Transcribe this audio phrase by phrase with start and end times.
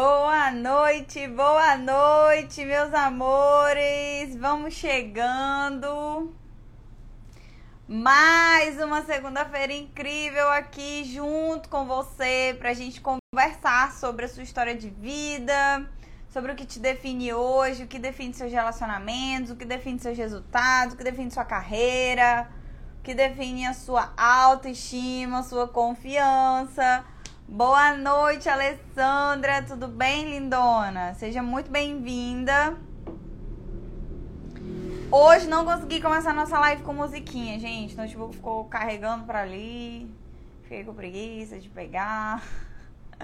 [0.00, 4.36] Boa noite, boa noite, meus amores.
[4.36, 6.32] Vamos chegando.
[7.88, 14.76] Mais uma segunda-feira incrível aqui junto com você pra gente conversar sobre a sua história
[14.76, 15.90] de vida,
[16.30, 20.16] sobre o que te define hoje, o que define seus relacionamentos, o que define seus
[20.16, 22.48] resultados, o que define sua carreira,
[23.00, 27.04] o que define a sua autoestima, a sua confiança
[27.50, 29.62] Boa noite, Alessandra.
[29.62, 31.14] Tudo bem, lindona?
[31.14, 32.76] Seja muito bem-vinda.
[35.10, 37.94] Hoje não consegui começar nossa live com musiquinha, gente.
[37.94, 40.14] O notebook ficou carregando para ali.
[40.64, 42.42] Fiquei com preguiça de pegar.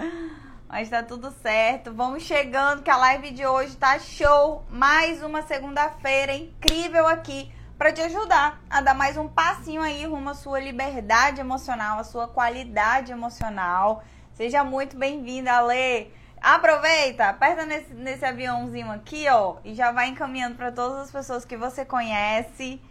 [0.67, 1.93] Mas tá tudo certo.
[1.93, 4.65] Vamos chegando que a live de hoje tá show.
[4.71, 10.31] Mais uma segunda-feira incrível aqui para te ajudar a dar mais um passinho aí rumo
[10.31, 14.03] à sua liberdade emocional, à sua qualidade emocional
[14.35, 16.11] Seja muito bem-vinda, Ale.
[16.43, 21.45] Aproveita, aperta nesse, nesse aviãozinho aqui, ó, e já vai encaminhando para todas as pessoas
[21.45, 22.83] que você conhece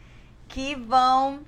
[0.47, 1.41] que vão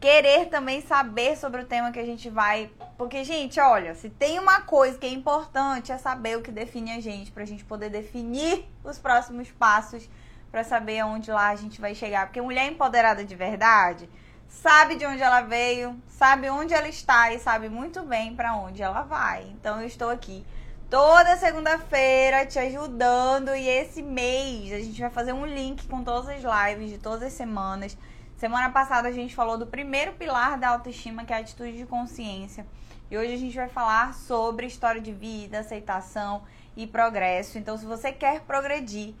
[0.00, 2.68] querer também saber sobre o tema que a gente vai.
[2.98, 6.90] Porque, gente, olha, se tem uma coisa que é importante é saber o que define
[6.90, 10.08] a gente, pra gente poder definir os próximos passos
[10.50, 12.26] para saber aonde lá a gente vai chegar.
[12.26, 14.08] Porque mulher empoderada de verdade
[14.48, 18.82] sabe de onde ela veio, sabe onde ela está e sabe muito bem para onde
[18.82, 19.44] ela vai.
[19.50, 20.44] Então eu estou aqui
[20.88, 26.28] toda segunda-feira te ajudando e esse mês a gente vai fazer um link com todas
[26.28, 27.96] as lives de todas as semanas.
[28.36, 31.86] Semana passada a gente falou do primeiro pilar da autoestima, que é a atitude de
[31.86, 32.66] consciência.
[33.10, 36.42] E hoje a gente vai falar sobre história de vida, aceitação
[36.76, 37.56] e progresso.
[37.56, 39.14] Então, se você quer progredir,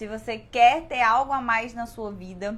[0.00, 2.56] se você quer ter algo a mais na sua vida,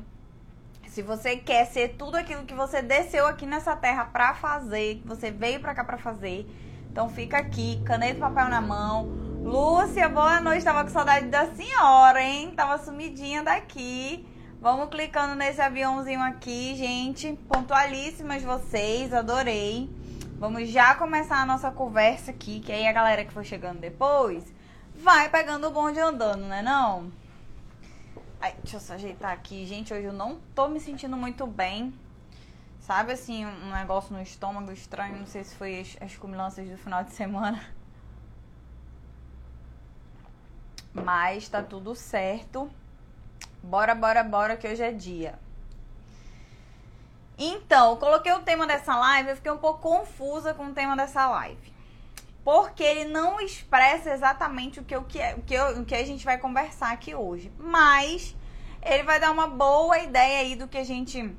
[0.86, 5.08] se você quer ser tudo aquilo que você desceu aqui nessa terra para fazer, que
[5.08, 6.46] você veio para cá para fazer,
[6.88, 9.06] então fica aqui, caneta e papel na mão.
[9.42, 10.64] Lúcia, boa noite.
[10.64, 12.52] Tava com saudade da senhora, hein?
[12.54, 14.24] Tava sumidinha daqui.
[14.60, 17.32] Vamos clicando nesse aviãozinho aqui, gente.
[17.48, 19.90] Pontualíssimas vocês, adorei.
[20.38, 24.44] Vamos já começar a nossa conversa aqui, que aí a galera que for chegando depois
[24.94, 27.10] vai pegando o bonde andando, né não?
[28.42, 29.64] Ai, deixa eu só ajeitar aqui.
[29.64, 31.94] Gente, hoje eu não tô me sentindo muito bem.
[32.80, 35.16] Sabe assim, um negócio no estômago estranho.
[35.16, 37.64] Não sei se foi as, as comilanças do final de semana.
[40.92, 42.68] Mas tá tudo certo.
[43.62, 45.38] Bora, bora, bora, que hoje é dia.
[47.38, 50.96] Então, eu coloquei o tema dessa live, eu fiquei um pouco confusa com o tema
[50.96, 51.71] dessa live
[52.44, 56.04] porque ele não expressa exatamente o que, o que, é, o que, o que a
[56.04, 57.52] gente vai conversar aqui hoje.
[57.58, 58.34] Mas
[58.82, 61.34] ele vai dar uma boa ideia aí do que a gente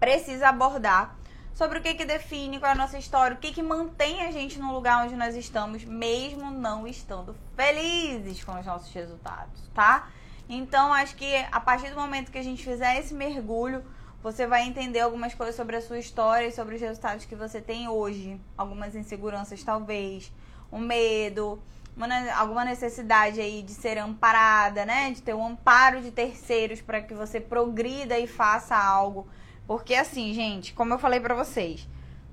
[0.00, 1.16] precisa abordar
[1.54, 4.30] sobre o que, que define qual é a nossa história, o que, que mantém a
[4.30, 10.08] gente no lugar onde nós estamos, mesmo não estando felizes com os nossos resultados, tá?
[10.48, 13.82] Então, acho que a partir do momento que a gente fizer esse mergulho,
[14.26, 17.60] você vai entender algumas coisas sobre a sua história e sobre os resultados que você
[17.60, 18.40] tem hoje.
[18.58, 20.32] Algumas inseguranças, talvez.
[20.72, 21.62] Um medo,
[21.96, 25.12] uma, alguma necessidade aí de ser amparada, né?
[25.12, 29.28] De ter um amparo de terceiros para que você progrida e faça algo.
[29.64, 31.88] Porque assim, gente, como eu falei para vocês,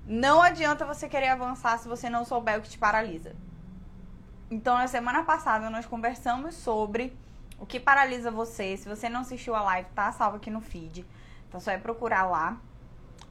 [0.07, 3.35] não adianta você querer avançar se você não souber o que te paralisa.
[4.49, 7.15] Então, na semana passada nós conversamos sobre
[7.59, 8.77] o que paralisa você.
[8.77, 11.05] Se você não assistiu a live, tá salvo aqui no feed.
[11.53, 12.59] Então só é procurar lá.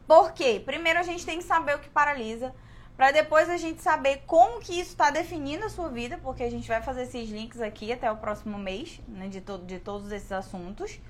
[0.06, 0.62] Por quê?
[0.64, 2.54] Primeiro a gente tem que saber o que paralisa,
[2.96, 6.50] para depois a gente saber como que isso está definindo a sua vida, porque a
[6.50, 10.12] gente vai fazer esses links aqui até o próximo mês, né, de, to de todos
[10.12, 11.00] esses assuntos.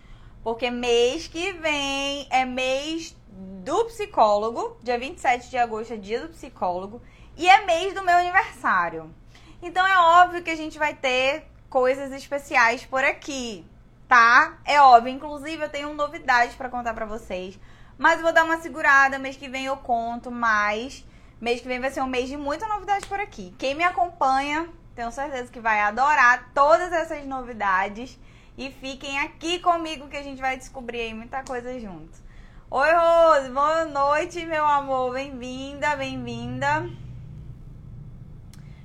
[0.43, 3.15] Porque mês que vem é mês
[3.63, 7.03] do psicólogo, dia 27 de agosto é dia do psicólogo,
[7.37, 9.15] e é mês do meu aniversário.
[9.61, 13.67] Então é óbvio que a gente vai ter coisas especiais por aqui
[14.13, 14.59] tá?
[14.67, 15.11] É óbvio.
[15.11, 17.59] Inclusive, eu tenho novidades para contar para vocês.
[17.97, 19.19] Mas eu vou dar uma segurada.
[19.19, 21.03] Mês que vem eu conto mais.
[21.41, 23.55] Mês que vem vai ser um mês de muita novidade por aqui.
[23.57, 28.19] Quem me acompanha, tenho certeza que vai adorar todas essas novidades.
[28.59, 32.21] E fiquem aqui comigo que a gente vai descobrir aí muita coisa juntos.
[32.71, 35.15] Oi, Rose, boa noite, meu amor.
[35.15, 36.87] Bem-vinda, bem-vinda.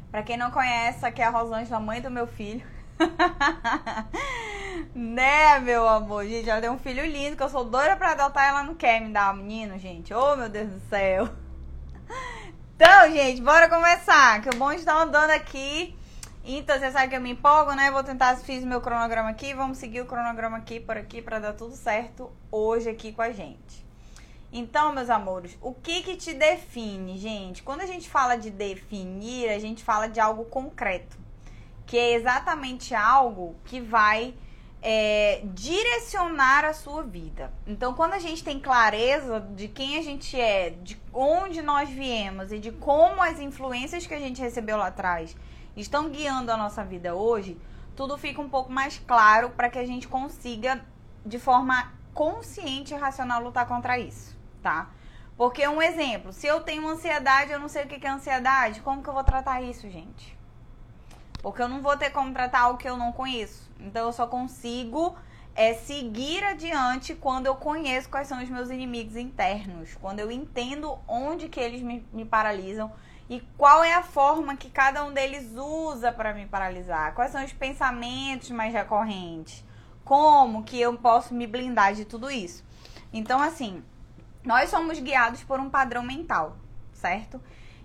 [0.10, 2.77] Pra quem não conhece, aqui é a Rosângela, mãe do meu filho.
[4.94, 6.26] né, meu amor?
[6.26, 9.02] Gente, ela tem um filho lindo que eu sou doida pra adotar ela não quer
[9.02, 10.14] me dar um menino, gente.
[10.14, 11.30] Oh, meu Deus do céu.
[12.80, 14.40] Então, gente, bora começar.
[14.40, 15.98] Que o bom está andando aqui.
[16.46, 17.90] Então, você sabe que eu me empolgo, né?
[17.90, 19.52] Vou tentar, fiz meu cronograma aqui.
[19.56, 23.32] Vamos seguir o cronograma aqui por aqui para dar tudo certo hoje aqui com a
[23.32, 23.84] gente.
[24.54, 27.64] Então, meus amores, o que que te define, gente?
[27.64, 31.18] Quando a gente fala de definir, a gente fala de algo concreto.
[31.88, 34.36] Que é exatamente algo que vai
[34.82, 37.52] é, direcionar a sua vida.
[37.66, 42.52] Então, quando a gente tem clareza de quem a gente é, de onde nós viemos
[42.52, 45.36] e de como as influências que a gente recebeu lá atrás
[45.78, 47.58] estão guiando a nossa vida hoje,
[47.96, 50.86] tudo fica um pouco mais claro para que a gente consiga,
[51.26, 54.90] de forma consciente e racional, lutar contra isso, tá?
[55.38, 59.02] Porque um exemplo, se eu tenho ansiedade, eu não sei o que é ansiedade, como
[59.02, 60.37] que eu vou tratar isso, gente?
[61.52, 63.70] Porque eu não vou ter como tratar algo que eu não conheço.
[63.80, 65.16] Então eu só consigo
[65.56, 71.00] é, seguir adiante quando eu conheço quais são os meus inimigos internos, quando eu entendo
[71.08, 72.92] onde que eles me, me paralisam
[73.30, 77.44] e qual é a forma que cada um deles usa para me paralisar, quais são
[77.44, 79.66] os pensamentos mais recorrentes,
[80.06, 82.64] como que eu posso me blindar de tudo isso.
[83.12, 83.84] Então, assim,
[84.44, 86.56] nós somos guiados por um padrão mental,
[86.94, 87.42] certo?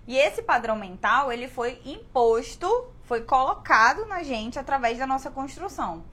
[0.07, 6.03] E esse padrão mental, ele foi imposto, foi colocado na gente através da nossa construção.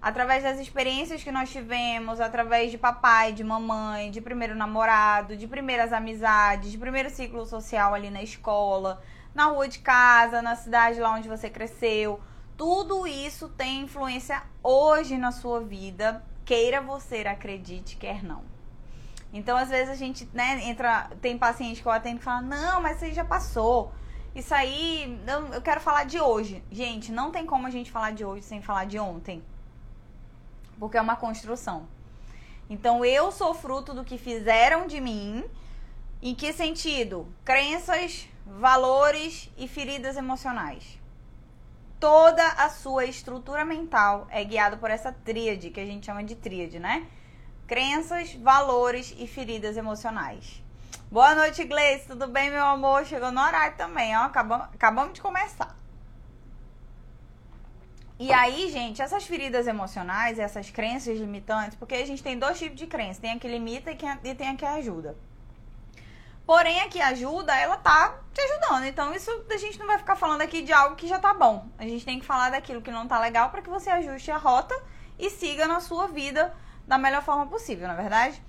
[0.00, 5.46] Através das experiências que nós tivemos, através de papai, de mamãe, de primeiro namorado, de
[5.46, 9.02] primeiras amizades, de primeiro ciclo social ali na escola,
[9.34, 12.20] na rua de casa, na cidade lá onde você cresceu.
[12.56, 18.56] Tudo isso tem influência hoje na sua vida, queira você acredite, quer não.
[19.32, 21.10] Então, às vezes, a gente, né, entra.
[21.20, 23.92] Tem paciente que eu atendo e fala, não, mas isso já passou.
[24.36, 26.62] Isso aí, eu, eu quero falar de hoje.
[26.70, 29.42] Gente, não tem como a gente falar de hoje sem falar de ontem.
[30.78, 31.88] Porque é uma construção.
[32.68, 35.42] Então, eu sou fruto do que fizeram de mim.
[36.20, 37.26] Em que sentido?
[37.46, 41.00] Crenças, valores e feridas emocionais.
[41.98, 46.36] Toda a sua estrutura mental é guiada por essa tríade, que a gente chama de
[46.36, 47.06] tríade, né?
[47.66, 50.62] crenças, valores e feridas emocionais.
[51.16, 52.08] Boa noite, Gleice.
[52.08, 53.06] Tudo bem, meu amor?
[53.06, 54.24] Chegou no horário também, ó.
[54.24, 55.74] Acabamos, acabamos de começar.
[58.18, 62.76] E aí, gente, essas feridas emocionais, essas crenças limitantes, porque a gente tem dois tipos
[62.76, 63.22] de crença.
[63.22, 65.16] Tem a que limita e, que, e tem a que ajuda.
[66.44, 68.84] Porém, a que ajuda, ela tá te ajudando.
[68.84, 71.66] Então, isso a gente não vai ficar falando aqui de algo que já tá bom.
[71.78, 74.36] A gente tem que falar daquilo que não tá legal para que você ajuste a
[74.36, 74.78] rota
[75.18, 76.54] e siga na sua vida
[76.86, 78.42] da melhor forma possível, na é verdade?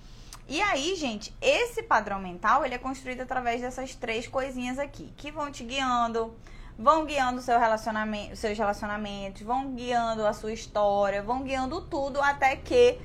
[0.49, 5.29] E aí, gente, esse padrão mental, ele é construído através dessas três coisinhas aqui, que
[5.29, 6.33] vão te guiando,
[6.79, 12.55] vão guiando seu relacionamento, seus relacionamentos, vão guiando a sua história, vão guiando tudo até
[12.55, 12.97] que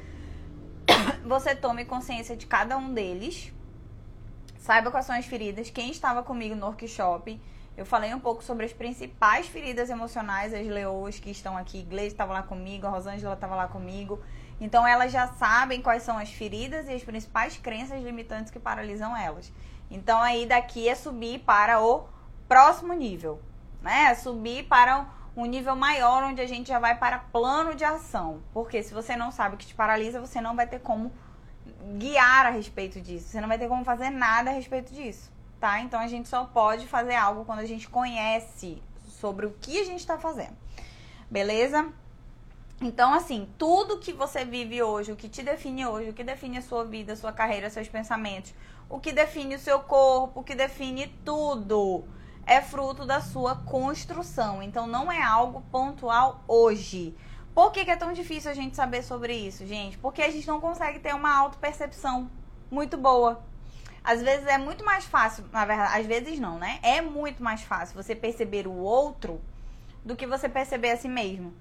[1.27, 3.53] você tome consciência de cada um deles.
[4.59, 5.69] Saiba quais são as feridas.
[5.69, 7.41] Quem estava comigo no workshop,
[7.77, 11.83] eu falei um pouco sobre as principais feridas emocionais, as leoas que estão aqui.
[11.83, 14.23] Gleice estava lá comigo, a Rosângela estava lá comigo.
[14.63, 19.17] Então elas já sabem quais são as feridas e as principais crenças limitantes que paralisam
[19.17, 19.53] elas.
[19.91, 22.07] Então aí daqui é subir para o
[22.47, 23.43] próximo nível,
[23.83, 24.05] né?
[24.05, 25.05] É subir para
[25.37, 28.41] um nível maior onde a gente já vai para plano de ação.
[28.55, 31.13] Porque se você não sabe o que te paralisa, você não vai ter como
[31.99, 33.31] guiar a respeito disso.
[33.31, 35.29] Você não vai ter como fazer nada a respeito disso,
[35.59, 35.81] tá?
[35.81, 39.85] Então a gente só pode fazer algo quando a gente conhece sobre o que a
[39.85, 40.57] gente está fazendo.
[41.29, 41.93] Beleza?
[42.83, 46.59] Então, assim, tudo que você vive hoje, o que te define hoje, o que define
[46.59, 48.53] a sua vida, a sua carreira, seus pensamentos,
[48.91, 52.05] o que define o seu corpo, o que define tudo,
[52.45, 54.61] é fruto da sua construção.
[54.61, 57.15] Então, não é algo pontual hoje.
[57.55, 59.97] Por que, que é tão difícil a gente saber sobre isso, gente?
[59.99, 62.29] Porque a gente não consegue ter uma autopercepção
[62.69, 63.45] muito boa.
[64.03, 66.81] Às vezes é muito mais fácil, na verdade, às vezes não, né?
[66.83, 69.41] É muito mais fácil você perceber o outro
[70.05, 71.55] do que você perceber a si mesmo.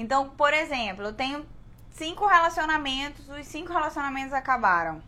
[0.00, 1.44] Então, por exemplo, eu tenho
[1.90, 5.02] cinco relacionamentos, os cinco relacionamentos acabaram.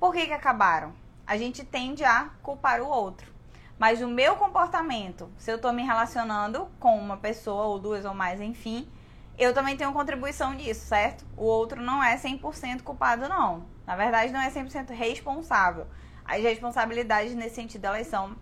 [0.00, 0.94] Por que, que acabaram?
[1.26, 3.30] A gente tende a culpar o outro.
[3.78, 8.14] Mas o meu comportamento, se eu estou me relacionando com uma pessoa ou duas ou
[8.14, 8.88] mais, enfim,
[9.36, 11.26] eu também tenho contribuição nisso, certo?
[11.36, 13.66] O outro não é 100% culpado, não.
[13.86, 15.86] Na verdade, não é 100% responsável.
[16.24, 18.34] As responsabilidades nesse sentido, elas são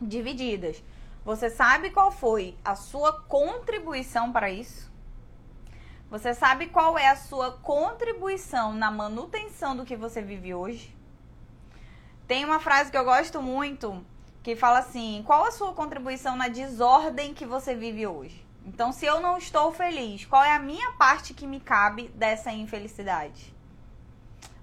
[0.00, 0.82] divididas.
[1.22, 4.90] Você sabe qual foi a sua contribuição para isso?
[6.12, 10.94] Você sabe qual é a sua contribuição na manutenção do que você vive hoje?
[12.28, 14.04] Tem uma frase que eu gosto muito
[14.42, 18.46] que fala assim: qual a sua contribuição na desordem que você vive hoje?
[18.66, 22.52] Então, se eu não estou feliz, qual é a minha parte que me cabe dessa
[22.52, 23.54] infelicidade?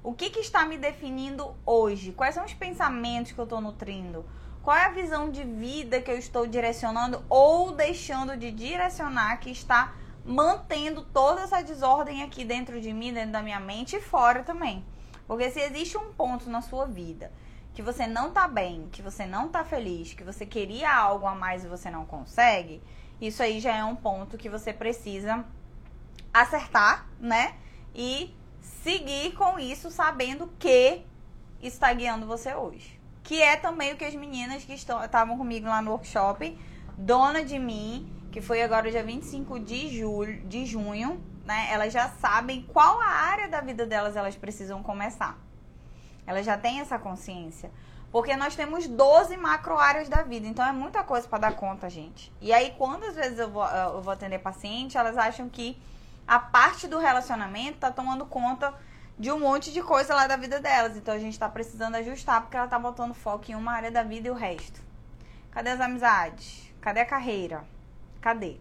[0.03, 2.11] O que, que está me definindo hoje?
[2.11, 4.23] Quais são os pensamentos que eu estou nutrindo?
[4.61, 9.49] Qual é a visão de vida que eu estou direcionando ou deixando de direcionar que
[9.49, 9.95] está
[10.25, 14.85] mantendo toda essa desordem aqui dentro de mim, dentro da minha mente e fora também.
[15.27, 17.31] Porque se existe um ponto na sua vida
[17.73, 21.35] que você não tá bem, que você não tá feliz, que você queria algo a
[21.35, 22.81] mais e você não consegue,
[23.21, 25.45] isso aí já é um ponto que você precisa
[26.33, 27.55] acertar, né?
[27.93, 31.05] E seguir com isso sabendo que
[31.61, 32.99] está guiando você hoje.
[33.23, 36.57] Que é também o que as meninas que estavam comigo lá no workshop,
[36.97, 41.67] Dona de Mim, que foi agora dia 25 de julho, de junho, né?
[41.71, 45.37] Elas já sabem qual a área da vida delas elas precisam começar.
[46.25, 47.71] Elas já têm essa consciência.
[48.11, 51.89] Porque nós temos 12 macro áreas da vida, então é muita coisa para dar conta,
[51.89, 52.33] gente.
[52.41, 55.79] E aí, quando às vezes eu vou, eu vou atender paciente, elas acham que
[56.27, 58.73] a parte do relacionamento tá tomando conta
[59.17, 60.95] de um monte de coisa lá da vida delas.
[60.95, 64.01] Então a gente tá precisando ajustar porque ela tá botando foco em uma área da
[64.01, 64.81] vida e o resto.
[65.51, 66.71] Cadê as amizades?
[66.79, 67.63] Cadê a carreira?
[68.21, 68.57] Cadê?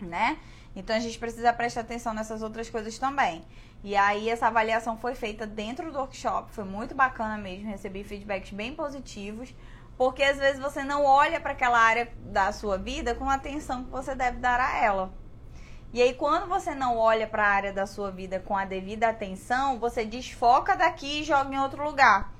[0.00, 0.38] Né?
[0.74, 3.44] Então a gente precisa prestar atenção nessas outras coisas também.
[3.84, 8.52] E aí essa avaliação foi feita dentro do workshop, foi muito bacana mesmo, recebi feedbacks
[8.52, 9.52] bem positivos,
[9.96, 13.84] porque às vezes você não olha para aquela área da sua vida com a atenção
[13.84, 15.12] que você deve dar a ela.
[15.92, 19.08] E aí quando você não olha para a área da sua vida com a devida
[19.08, 22.32] atenção, você desfoca daqui e joga em outro lugar.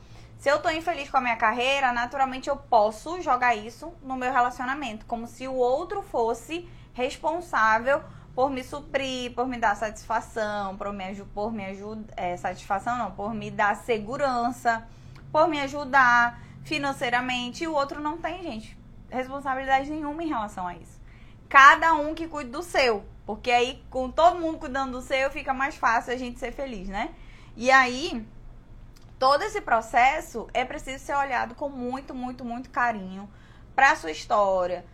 [0.43, 4.33] Se eu tô infeliz com a minha carreira, naturalmente eu posso jogar isso no meu
[4.33, 8.03] relacionamento, como se o outro fosse responsável
[8.35, 12.13] por me suprir, por me dar satisfação, por me, por me ajudar.
[12.17, 14.85] É, satisfação não, por me dar segurança,
[15.31, 17.63] por me ajudar financeiramente.
[17.63, 18.77] E o outro não tem, gente,
[19.11, 21.01] responsabilidade nenhuma em relação a isso.
[21.49, 23.05] Cada um que cuide do seu.
[23.25, 26.89] Porque aí, com todo mundo cuidando do seu, fica mais fácil a gente ser feliz,
[26.89, 27.11] né?
[27.57, 28.27] E aí,
[29.23, 33.31] todo esse processo é preciso ser olhado com muito, muito, muito carinho
[33.73, 34.85] para sua história,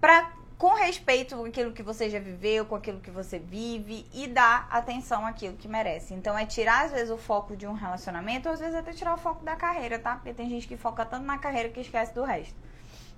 [0.00, 4.26] para com respeito com aquilo que você já viveu, com aquilo que você vive e
[4.26, 6.14] dar atenção àquilo que merece.
[6.14, 9.12] Então é tirar às vezes o foco de um relacionamento, ou às vezes até tirar
[9.12, 10.14] o foco da carreira, tá?
[10.14, 12.56] Porque tem gente que foca tanto na carreira que esquece do resto.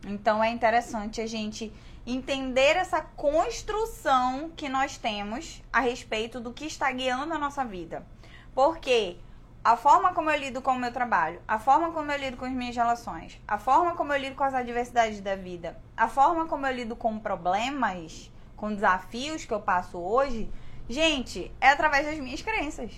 [0.05, 1.73] Então é interessante a gente
[2.05, 8.05] entender essa construção que nós temos a respeito do que está guiando a nossa vida.
[8.53, 9.17] Porque
[9.65, 12.45] a forma como eu lido com o meu trabalho, a forma como eu lido com
[12.45, 16.45] as minhas relações, a forma como eu lido com as adversidades da vida, a forma
[16.47, 20.53] como eu lido com problemas, com desafios que eu passo hoje,
[20.87, 22.93] gente, é através das minhas crenças.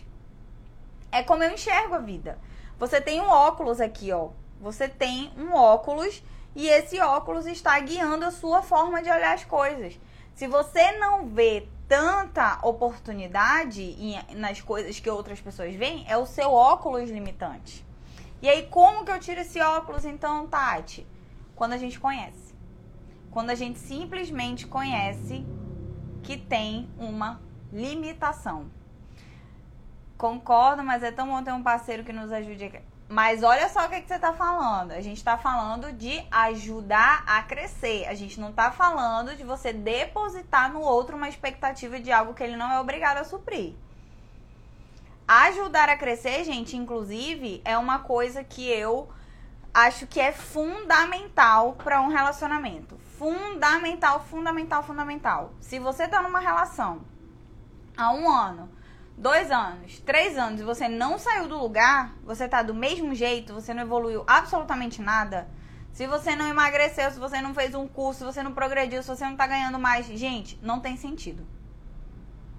[1.12, 2.36] É como eu enxergo a vida.
[2.80, 4.30] Você tem um óculos aqui, ó.
[4.60, 6.20] Você tem um óculos
[6.56, 10.00] e esse óculos está guiando a sua forma de olhar as coisas.
[10.36, 16.26] Se você não vê tanta oportunidade em, nas coisas que outras pessoas veem, é o
[16.26, 17.82] seu óculos limitante.
[18.42, 21.06] E aí, como que eu tiro esse óculos, então, Tati?
[21.54, 22.54] Quando a gente conhece.
[23.30, 25.42] Quando a gente simplesmente conhece
[26.22, 27.40] que tem uma
[27.72, 28.70] limitação.
[30.18, 33.88] Concordo, mas é tão bom ter um parceiro que nos ajude mas olha só o
[33.88, 34.90] que, que você está falando.
[34.90, 38.06] A gente está falando de ajudar a crescer.
[38.06, 42.42] A gente não está falando de você depositar no outro uma expectativa de algo que
[42.42, 43.74] ele não é obrigado a suprir.
[45.28, 49.08] Ajudar a crescer, gente, inclusive, é uma coisa que eu
[49.72, 52.98] acho que é fundamental para um relacionamento.
[53.18, 55.52] Fundamental, fundamental, fundamental.
[55.60, 57.02] Se você está numa relação
[57.96, 58.75] há um ano
[59.16, 63.54] dois anos, três anos e você não saiu do lugar, você tá do mesmo jeito,
[63.54, 65.48] você não evoluiu absolutamente nada.
[65.92, 69.08] Se você não emagreceu, se você não fez um curso, se você não progrediu, se
[69.08, 71.46] você não tá ganhando mais, gente, não tem sentido.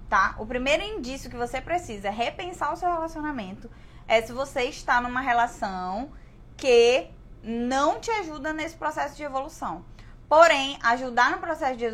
[0.08, 0.34] Tá?
[0.38, 3.70] O primeiro indício que você precisa é repensar o seu relacionamento
[4.08, 6.10] é se você está numa relação
[6.56, 7.06] que
[7.42, 9.84] não te ajuda nesse processo de evolução.
[10.28, 11.86] Porém, ajudar no processo de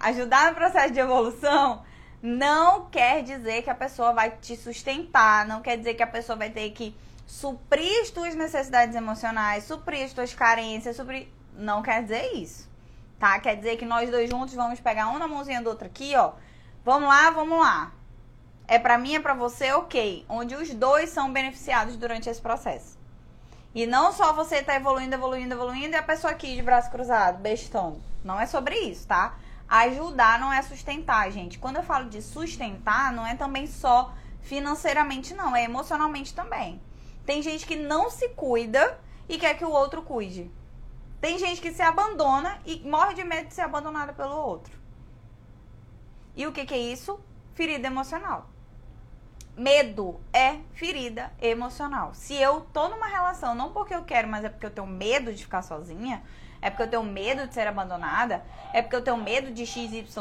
[0.00, 1.84] ajudar no processo de evolução
[2.22, 6.36] não quer dizer que a pessoa vai te sustentar, não quer dizer que a pessoa
[6.36, 6.94] vai ter que
[7.26, 11.28] suprir as tuas necessidades emocionais, suprir as tuas carências, suprir.
[11.54, 12.68] Não quer dizer isso.
[13.18, 13.38] Tá?
[13.38, 16.32] Quer dizer que nós dois juntos vamos pegar um na mãozinha do outro aqui, ó.
[16.84, 17.92] Vamos lá, vamos lá.
[18.66, 20.24] É para mim, é para você, ok.
[20.28, 22.98] Onde os dois são beneficiados durante esse processo.
[23.74, 27.38] E não só você tá evoluindo, evoluindo, evoluindo e a pessoa aqui de braço cruzado,
[27.38, 28.00] bestão.
[28.24, 29.36] Não é sobre isso, tá?
[29.68, 31.58] Ajudar não é sustentar, gente.
[31.58, 36.80] Quando eu falo de sustentar, não é também só financeiramente, não, é emocionalmente também.
[37.26, 38.98] Tem gente que não se cuida
[39.28, 40.50] e quer que o outro cuide.
[41.20, 44.78] Tem gente que se abandona e morre de medo de ser abandonada pelo outro.
[46.34, 47.20] E o que, que é isso?
[47.54, 48.48] Ferida emocional.
[49.56, 52.14] Medo é ferida emocional.
[52.14, 55.34] Se eu tô numa relação, não porque eu quero, mas é porque eu tenho medo
[55.34, 56.22] de ficar sozinha,
[56.60, 58.44] é porque eu tenho medo de ser abandonada?
[58.72, 60.14] É porque eu tenho medo de XYZ?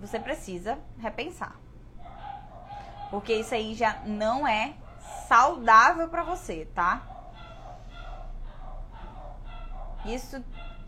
[0.00, 1.56] Você precisa repensar.
[3.10, 4.74] Porque isso aí já não é
[5.28, 7.02] saudável para você, tá?
[10.04, 10.42] Isso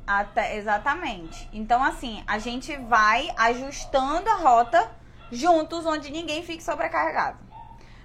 [0.07, 1.49] Até, exatamente.
[1.53, 4.89] Então, assim, a gente vai ajustando a rota
[5.33, 7.39] juntos, onde ninguém fique sobrecarregado.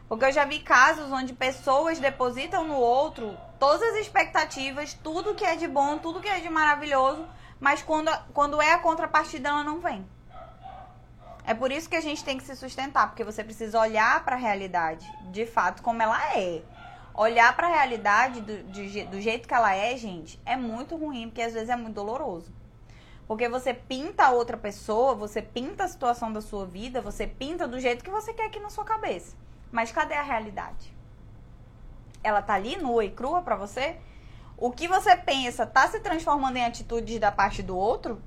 [0.10, 5.46] Porque eu já vi casos onde pessoas depositam no outro todas as expectativas, tudo que
[5.46, 7.28] é de bom, tudo que é de maravilhoso,
[7.60, 10.04] mas quando, quando é a contrapartida, ela não vem.
[11.46, 14.36] É por isso que a gente tem que se sustentar, porque você precisa olhar para
[14.36, 16.64] a realidade, de fato, como ela é.
[17.14, 21.28] Olhar para a realidade do, de, do jeito que ela é, gente, é muito ruim,
[21.28, 22.52] porque às vezes é muito doloroso.
[23.28, 27.68] Porque você pinta a outra pessoa, você pinta a situação da sua vida, você pinta
[27.68, 29.38] do jeito que você quer aqui na sua cabeça.
[29.72, 31.00] Mas cadê a realidade?
[32.24, 33.98] Ela tá ali nua e crua para você?
[34.58, 38.22] O que você pensa tá se transformando em atitudes da parte do outro?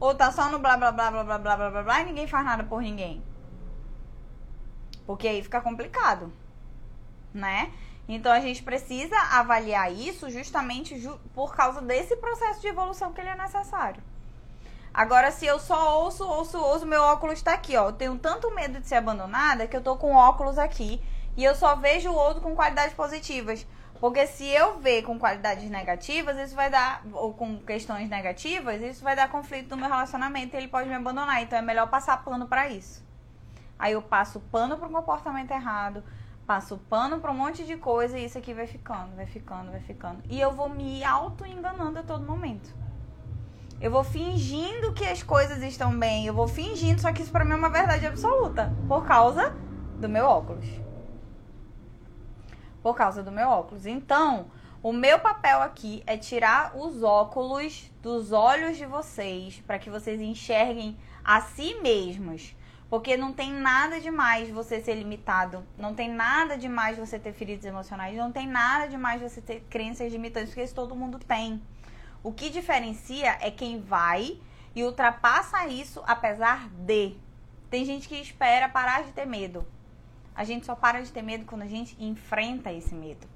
[0.00, 2.26] Ou tá só no blá blá blá blá blá blá blá blá, blá e ninguém
[2.26, 3.22] faz nada por ninguém?
[5.06, 6.32] Porque aí fica complicado,
[7.34, 7.72] né?
[8.08, 13.20] Então a gente precisa avaliar isso justamente ju por causa desse processo de evolução que
[13.20, 14.02] ele é necessário.
[14.94, 17.88] Agora, se eu só ouço, ouço, ouço, meu óculos está aqui, ó.
[17.88, 21.02] Eu tenho tanto medo de ser abandonada que eu tô com óculos aqui
[21.38, 23.64] e eu só vejo o outro com qualidades positivas.
[24.00, 29.04] Porque se eu ver com qualidades negativas, isso vai dar, ou com questões negativas, isso
[29.04, 31.40] vai dar conflito no meu relacionamento e ele pode me abandonar.
[31.40, 33.06] Então é melhor passar pano para isso.
[33.78, 36.02] Aí eu passo pano um comportamento errado,
[36.44, 39.80] passo pano para um monte de coisa e isso aqui vai ficando, vai ficando, vai
[39.80, 40.20] ficando.
[40.28, 42.74] E eu vou me auto-enganando a todo momento.
[43.80, 47.44] Eu vou fingindo que as coisas estão bem, eu vou fingindo, só que isso para
[47.44, 49.56] mim é uma verdade absoluta, por causa
[50.00, 50.87] do meu óculos
[52.82, 53.86] por causa do meu óculos.
[53.86, 54.46] Então,
[54.82, 60.20] o meu papel aqui é tirar os óculos dos olhos de vocês para que vocês
[60.20, 62.54] enxerguem a si mesmos.
[62.88, 67.66] Porque não tem nada demais você ser limitado, não tem nada demais você ter feridas
[67.66, 71.60] emocionais, não tem nada demais você ter crenças limitantes, porque isso todo mundo tem.
[72.22, 74.38] O que diferencia é quem vai
[74.74, 77.16] e ultrapassa isso apesar de.
[77.68, 79.66] Tem gente que espera parar de ter medo.
[80.38, 83.26] A gente só para de ter medo quando a gente enfrenta esse medo.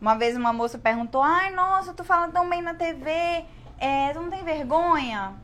[0.00, 3.10] Uma vez uma moça perguntou: Ai, nossa, tu fala tão bem na TV,
[3.76, 5.34] é, tu não tem vergonha?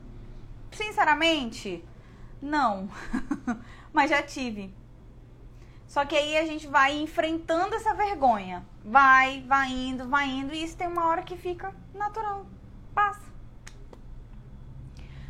[0.71, 1.85] Sinceramente,
[2.41, 2.89] não.
[3.93, 4.73] Mas já tive.
[5.89, 8.65] Só que aí a gente vai enfrentando essa vergonha.
[8.85, 10.55] Vai, vai indo, vai indo.
[10.55, 12.47] E isso tem uma hora que fica natural.
[12.95, 13.26] Passa.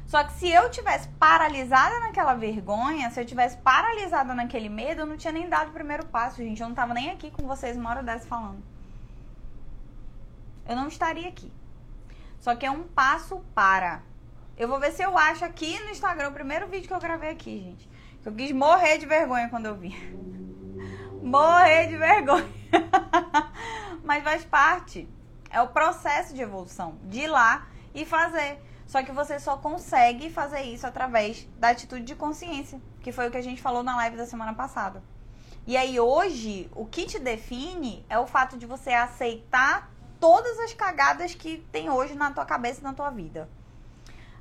[0.06, 5.06] Só que se eu tivesse paralisada naquela vergonha, se eu tivesse paralisada naquele medo, eu
[5.06, 6.62] não tinha nem dado o primeiro passo, gente.
[6.62, 8.62] Eu não tava nem aqui com vocês uma hora dessa falando.
[10.68, 11.52] Eu não estaria aqui.
[12.38, 14.00] Só que é um passo para.
[14.56, 17.30] Eu vou ver se eu acho aqui no Instagram o primeiro vídeo que eu gravei
[17.30, 17.90] aqui, gente.
[18.24, 19.94] Eu quis morrer de vergonha quando eu vi.
[21.20, 22.46] morrer de vergonha.
[24.04, 25.08] Mas faz parte.
[25.50, 26.96] É o processo de evolução.
[27.02, 28.60] De ir lá e fazer.
[28.96, 33.30] Só que você só consegue fazer isso através da atitude de consciência, que foi o
[33.30, 35.02] que a gente falou na live da semana passada.
[35.66, 40.72] E aí hoje, o que te define é o fato de você aceitar todas as
[40.72, 43.50] cagadas que tem hoje na tua cabeça e na tua vida.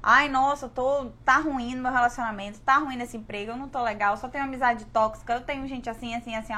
[0.01, 3.83] Ai, nossa, tô tá ruim no meu relacionamento, tá ruim nesse emprego, eu não tô
[3.83, 6.53] legal, só tenho amizade tóxica, eu tenho gente assim, assim, assim,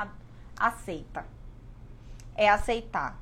[0.56, 1.26] aceita.
[2.36, 3.18] É aceitar.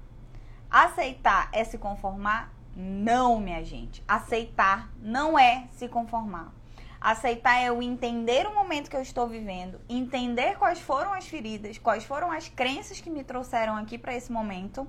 [0.69, 4.03] Aceitar é se conformar não, minha gente.
[4.07, 6.53] Aceitar não é se conformar.
[6.99, 11.77] Aceitar é o entender o momento que eu estou vivendo, entender quais foram as feridas,
[11.77, 14.87] quais foram as crenças que me trouxeram aqui para esse momento.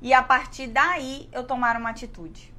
[0.00, 2.52] E a partir daí eu tomar uma atitude.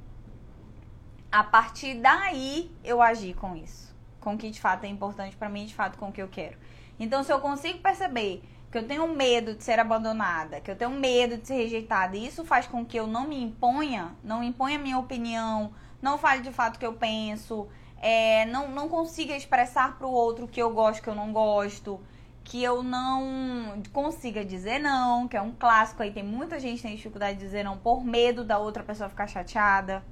[1.30, 5.48] A partir daí eu agir com isso, com o que de fato é importante para
[5.48, 6.58] mim, de fato com o que eu quero.
[6.98, 8.42] Então, se eu consigo perceber
[8.74, 12.26] que eu tenho medo de ser abandonada, que eu tenho medo de ser rejeitada, e
[12.26, 16.50] isso faz com que eu não me imponha, não imponha minha opinião, não fale de
[16.50, 17.68] fato o que eu penso,
[18.02, 22.00] é, não, não consiga expressar para o outro que eu gosto, que eu não gosto,
[22.42, 26.88] que eu não consiga dizer não, que é um clássico aí, tem muita gente que
[26.88, 30.04] tem dificuldade de dizer não por medo da outra pessoa ficar chateada.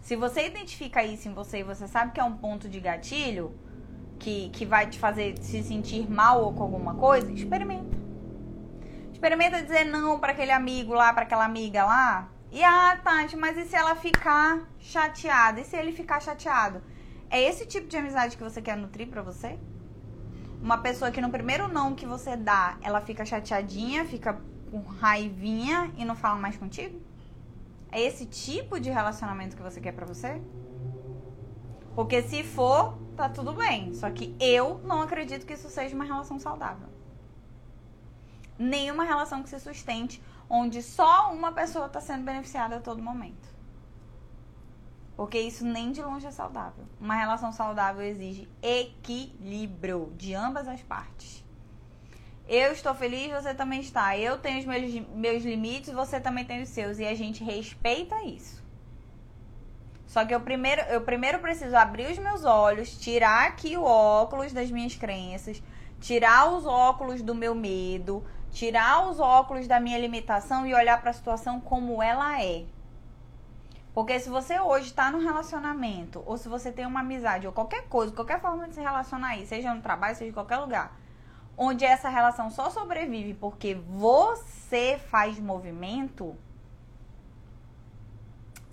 [0.00, 3.52] Se você identifica isso em você e você sabe que é um ponto de gatilho,
[4.18, 7.96] que, que vai te fazer se sentir mal ou com alguma coisa, experimenta.
[9.12, 12.28] Experimenta dizer não para aquele amigo lá, para aquela amiga lá.
[12.50, 15.60] E ah, Tati, mas e se ela ficar chateada?
[15.60, 16.80] E se ele ficar chateado?
[17.30, 19.58] É esse tipo de amizade que você quer nutrir para você?
[20.62, 25.92] Uma pessoa que no primeiro não que você dá, ela fica chateadinha, fica com raivinha
[25.96, 27.00] e não fala mais contigo?
[27.92, 30.40] É esse tipo de relacionamento que você quer para você?
[31.94, 33.92] Porque se for, tá tudo bem.
[33.94, 36.88] Só que eu não acredito que isso seja uma relação saudável.
[38.58, 43.48] Nenhuma relação que se sustente onde só uma pessoa está sendo beneficiada a todo momento.
[45.16, 46.84] Porque isso nem de longe é saudável.
[47.00, 51.44] Uma relação saudável exige equilíbrio de ambas as partes.
[52.46, 54.16] Eu estou feliz, você também está.
[54.16, 56.98] Eu tenho os meus, meus limites, você também tem os seus.
[57.00, 58.62] E a gente respeita isso.
[60.08, 64.54] Só que eu primeiro, eu primeiro preciso abrir os meus olhos, tirar aqui o óculos
[64.54, 65.62] das minhas crenças,
[66.00, 71.10] tirar os óculos do meu medo, tirar os óculos da minha limitação e olhar para
[71.10, 72.64] a situação como ela é.
[73.92, 77.86] Porque se você hoje está no relacionamento, ou se você tem uma amizade, ou qualquer
[77.88, 80.96] coisa, qualquer forma de se relacionar aí, seja no trabalho, seja em qualquer lugar,
[81.54, 86.34] onde essa relação só sobrevive porque você faz movimento,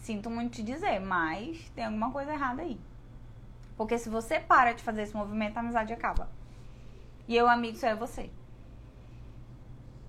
[0.06, 2.80] sinto muito te dizer, mas tem alguma coisa errada aí.
[3.76, 6.30] Porque se você para de fazer esse movimento, a amizade acaba.
[7.28, 8.30] E eu, amigo, só é você.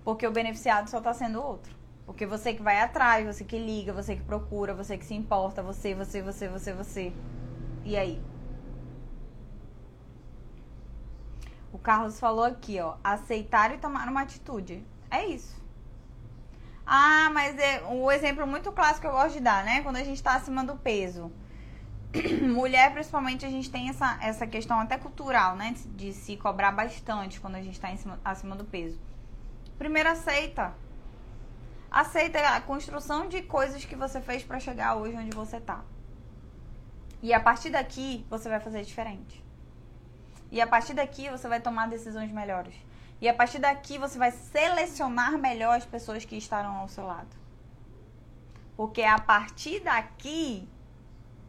[0.04, 1.74] Porque o beneficiado só tá sendo outro.
[2.04, 5.62] Porque você que vai atrás, você que liga, você que procura, você que se importa,
[5.62, 7.12] você, você, você, você, você.
[7.82, 8.22] E aí?
[11.72, 14.84] O Carlos falou aqui, ó, aceitar e tomar uma atitude.
[15.10, 15.56] É isso.
[16.86, 19.82] Ah, mas é um exemplo muito clássico que eu gosto de dar, né?
[19.82, 21.32] Quando a gente tá acima do peso.
[22.42, 25.74] Mulher, principalmente, a gente tem essa, essa questão até cultural, né?
[25.96, 29.00] De se cobrar bastante quando a gente tá cima, acima do peso.
[29.76, 30.74] Primeiro, aceita.
[31.90, 35.82] Aceita a construção de coisas que você fez para chegar hoje onde você tá.
[37.20, 39.44] E a partir daqui, você vai fazer diferente.
[40.52, 42.74] E a partir daqui, você vai tomar decisões melhores.
[43.20, 47.34] E a partir daqui você vai selecionar melhor as pessoas que estarão ao seu lado.
[48.76, 50.68] Porque é a partir daqui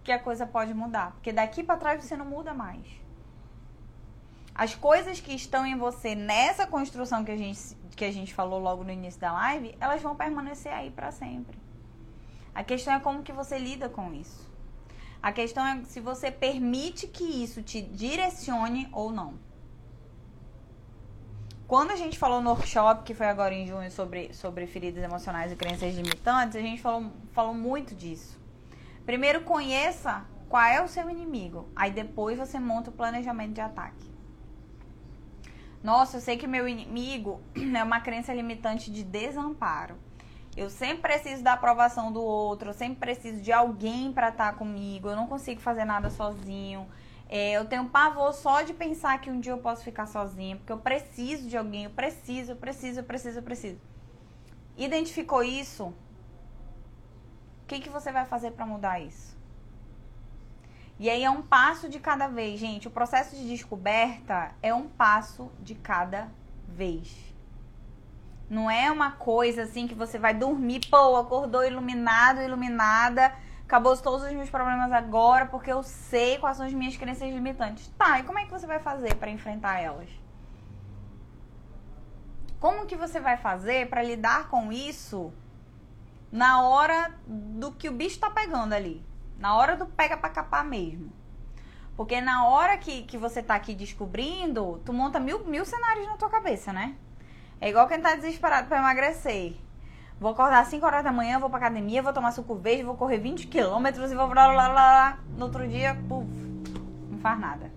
[0.03, 1.11] que a coisa pode mudar.
[1.11, 2.85] Porque daqui para trás você não muda mais.
[4.55, 8.59] As coisas que estão em você nessa construção que a gente, que a gente falou
[8.59, 11.57] logo no início da live, elas vão permanecer aí para sempre.
[12.55, 14.49] A questão é como que você lida com isso.
[15.21, 19.37] A questão é se você permite que isso te direcione ou não.
[21.67, 25.51] Quando a gente falou no workshop, que foi agora em junho, sobre, sobre feridas emocionais
[25.51, 28.39] e crenças limitantes, a gente falou, falou muito disso.
[29.05, 31.67] Primeiro, conheça qual é o seu inimigo.
[31.75, 34.09] Aí depois você monta o planejamento de ataque.
[35.83, 37.41] Nossa, eu sei que meu inimigo
[37.75, 39.95] é uma crença limitante de desamparo.
[40.55, 44.57] Eu sempre preciso da aprovação do outro, eu sempre preciso de alguém para estar tá
[44.57, 45.09] comigo.
[45.09, 46.87] Eu não consigo fazer nada sozinho.
[47.29, 50.71] É, eu tenho pavor só de pensar que um dia eu posso ficar sozinha, porque
[50.71, 53.81] eu preciso de alguém, eu preciso, eu preciso, eu preciso, eu preciso.
[54.77, 55.85] Identificou isso?
[55.85, 59.35] O que, que você vai fazer para mudar isso?
[60.99, 62.87] E aí é um passo de cada vez, gente.
[62.87, 66.29] O processo de descoberta é um passo de cada
[66.67, 67.13] vez.
[68.49, 73.35] Não é uma coisa assim que você vai dormir, pô, acordou iluminado, iluminada
[73.67, 77.89] acabou todos os meus problemas agora porque eu sei quais são as minhas crenças limitantes.
[77.97, 80.09] Tá, e como é que você vai fazer para enfrentar elas?
[82.61, 85.33] Como que você vai fazer para lidar com isso
[86.31, 89.05] na hora do que o bicho tá pegando ali?
[89.37, 91.11] Na hora do pega pra capar mesmo.
[91.97, 96.15] Porque na hora que, que você tá aqui descobrindo, tu monta mil, mil cenários na
[96.15, 96.95] tua cabeça, né?
[97.59, 99.55] É igual quem tá desesperado para emagrecer.
[100.19, 102.95] Vou acordar às 5 horas da manhã, vou pra academia, vou tomar suco verde, vou
[102.95, 105.19] correr 20 quilômetros e vou lá, lá, lá, lá.
[105.37, 106.27] No outro dia, puf,
[107.09, 107.71] não faz nada.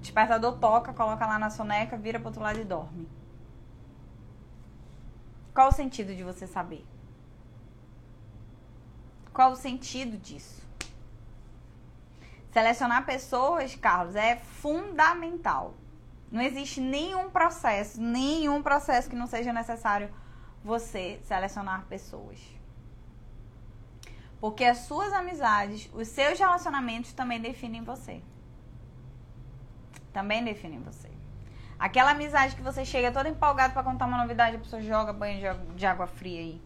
[0.00, 3.08] Despertador toca, coloca lá na soneca, vira pro outro lado e dorme.
[5.52, 6.86] Qual o sentido de você saber?
[9.32, 10.62] Qual o sentido disso?
[12.52, 15.74] Selecionar pessoas, Carlos, é fundamental.
[16.30, 20.08] Não existe nenhum processo, nenhum processo que não seja necessário
[20.64, 22.38] você selecionar pessoas.
[24.40, 28.22] Porque as suas amizades, os seus relacionamentos também definem você.
[30.12, 31.10] Também definem você.
[31.78, 35.40] Aquela amizade que você chega todo empolgado para contar uma novidade, a pessoa joga banho
[35.74, 36.62] de água fria aí.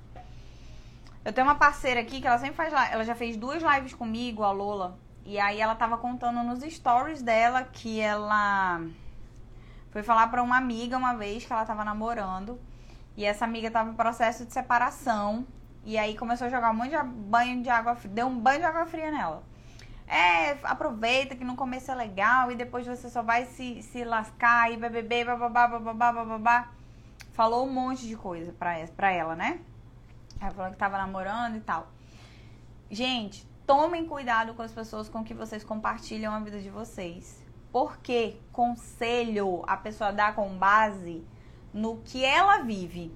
[1.25, 4.43] Eu tenho uma parceira aqui que ela sempre faz ela já fez duas lives comigo,
[4.43, 8.83] a Lola, e aí ela tava contando nos stories dela que ela
[9.91, 12.61] foi falar para uma amiga uma vez que ela tava namorando
[13.17, 15.47] e essa amiga tava em processo de separação.
[15.85, 18.15] E aí começou a jogar um monte de banho de água fria.
[18.15, 19.43] Deu um banho de água fria nela.
[20.07, 24.71] É, aproveita que no começo é legal e depois você só vai se, se lascar
[24.73, 26.71] e beber, bababá, bababá, bababá.
[27.33, 29.61] Falou um monte de coisa pra, pra ela, né?
[30.41, 31.89] Ela falou que tava namorando e tal.
[32.91, 37.43] Gente, tomem cuidado com as pessoas com que vocês compartilham a vida de vocês.
[37.73, 41.25] Porque conselho a pessoa dá com base
[41.75, 43.13] no que ela vive.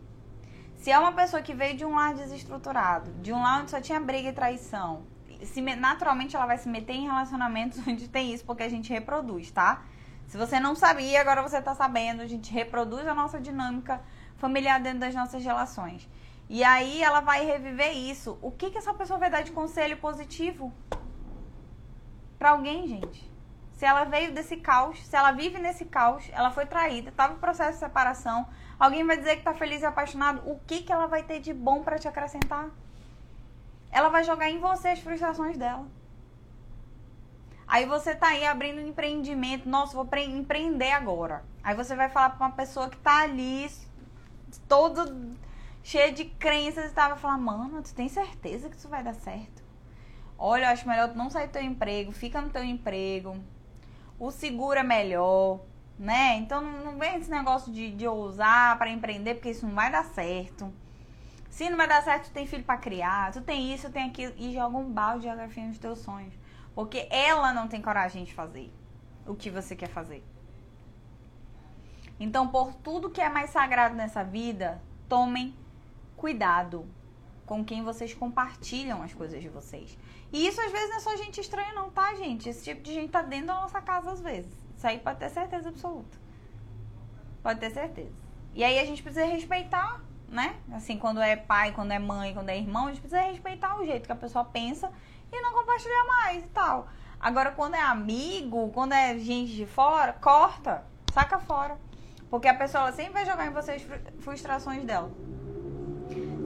[0.77, 3.81] Se é uma pessoa que veio de um lar desestruturado, de um lar onde só
[3.81, 5.05] tinha briga e traição,
[5.44, 9.51] se, naturalmente ela vai se meter em relacionamentos onde tem isso, porque a gente reproduz,
[9.53, 9.85] tá?
[10.27, 14.03] Se você não sabia, agora você tá sabendo, a gente reproduz a nossa dinâmica
[14.37, 16.09] familiar dentro das nossas relações.
[16.51, 18.38] E aí ela vai reviver isso.
[18.42, 20.73] O que, que essa pessoa vai dar de conselho positivo
[22.38, 23.29] para alguém, gente?
[23.78, 27.38] Se ela veio desse caos, se ela vive nesse caos, ela foi traída, estava em
[27.38, 28.44] processo de separação,
[28.76, 31.54] alguém vai dizer que tá feliz e apaixonado, o que que ela vai ter de
[31.54, 32.70] bom para te acrescentar?
[33.92, 35.86] Ela vai jogar em você as frustrações dela.
[37.68, 41.44] Aí você tá aí abrindo um empreendimento, nossa, vou empreender agora.
[41.62, 43.70] Aí você vai falar para uma pessoa que tá ali
[44.68, 45.36] todo
[45.84, 49.62] cheio de crenças e tava falando, mano, tu tem certeza que isso vai dar certo?
[50.36, 53.36] Olha, eu acho melhor tu não sair do teu emprego, fica no teu emprego.
[54.18, 55.61] O seguro é melhor,
[55.98, 56.37] né?
[56.37, 60.04] Então não vem esse negócio de, de ousar para empreender, porque isso não vai dar
[60.04, 60.72] certo.
[61.50, 64.09] Se não vai dar certo, tu tem filho para criar, tu tem isso, tu tem
[64.09, 66.35] aquilo, e joga um balde de geografia nos teus sonhos.
[66.74, 68.72] Porque ela não tem coragem de fazer
[69.26, 70.24] o que você quer fazer.
[72.20, 75.54] Então, por tudo que é mais sagrado nessa vida, tomem
[76.16, 76.87] cuidado
[77.48, 79.98] com quem vocês compartilham as coisas de vocês.
[80.30, 82.46] E isso às vezes não é só gente estranha, não, tá, gente?
[82.46, 84.52] Esse tipo de gente tá dentro da nossa casa às vezes.
[84.76, 86.18] Isso aí pode ter certeza absoluta.
[87.42, 88.12] Pode ter certeza.
[88.54, 90.56] E aí a gente precisa respeitar, né?
[90.72, 93.87] Assim, quando é pai, quando é mãe, quando é irmão, a gente precisa respeitar o
[93.87, 94.92] jeito que a pessoa pensa
[95.32, 96.88] e não compartilhar mais e tal.
[97.18, 100.84] Agora, quando é amigo, quando é gente de fora, corta,
[101.14, 101.78] saca fora.
[102.28, 103.82] Porque a pessoa sempre vai jogar em você as
[104.20, 105.11] frustrações dela.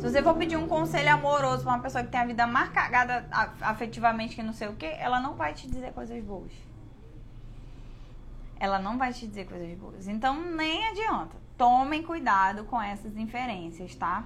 [0.03, 2.71] Se você for pedir um conselho amoroso pra uma pessoa que tem a vida mais
[2.71, 3.25] cagada
[3.61, 6.51] afetivamente que não sei o que, ela não vai te dizer coisas boas.
[8.59, 10.09] Ela não vai te dizer coisas boas.
[10.09, 11.37] Então nem adianta.
[11.57, 14.25] Tomem cuidado com essas inferências, tá?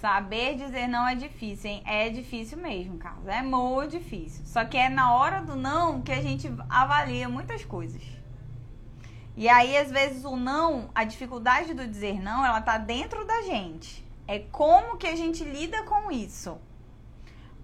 [0.00, 1.82] Saber dizer não é difícil, hein?
[1.86, 3.28] É difícil mesmo, Carlos.
[3.28, 4.44] É muito difícil.
[4.44, 8.15] Só que é na hora do não que a gente avalia muitas coisas.
[9.36, 13.42] E aí, às vezes, o não, a dificuldade do dizer não, ela tá dentro da
[13.42, 14.04] gente.
[14.26, 16.58] É como que a gente lida com isso.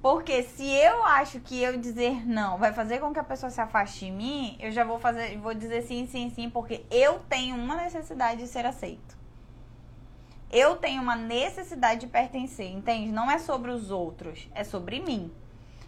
[0.03, 3.61] Porque se eu acho que eu dizer não vai fazer com que a pessoa se
[3.61, 7.55] afaste de mim, eu já vou fazer, vou dizer sim, sim, sim, porque eu tenho
[7.57, 9.23] uma necessidade de ser aceito
[10.53, 13.11] eu tenho uma necessidade de pertencer, entende?
[13.11, 15.33] Não é sobre os outros, é sobre mim.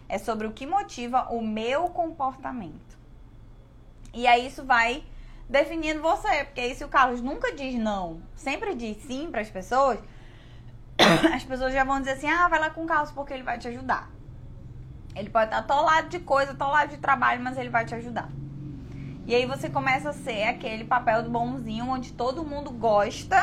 [0.09, 2.97] É sobre o que motiva o meu comportamento.
[4.11, 5.03] E aí isso vai
[5.49, 9.49] definindo você, porque aí se o Carlos nunca diz não, sempre diz sim para as
[9.49, 9.99] pessoas,
[11.33, 13.57] as pessoas já vão dizer assim: "Ah, vai lá com o Carlos porque ele vai
[13.57, 14.13] te ajudar".
[15.15, 18.29] Ele pode estar atolado de coisa, atolado de trabalho, mas ele vai te ajudar.
[19.25, 23.41] E aí você começa a ser aquele papel do bonzinho onde todo mundo gosta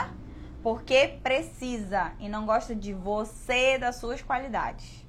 [0.62, 5.04] porque precisa e não gosta de você, das suas qualidades.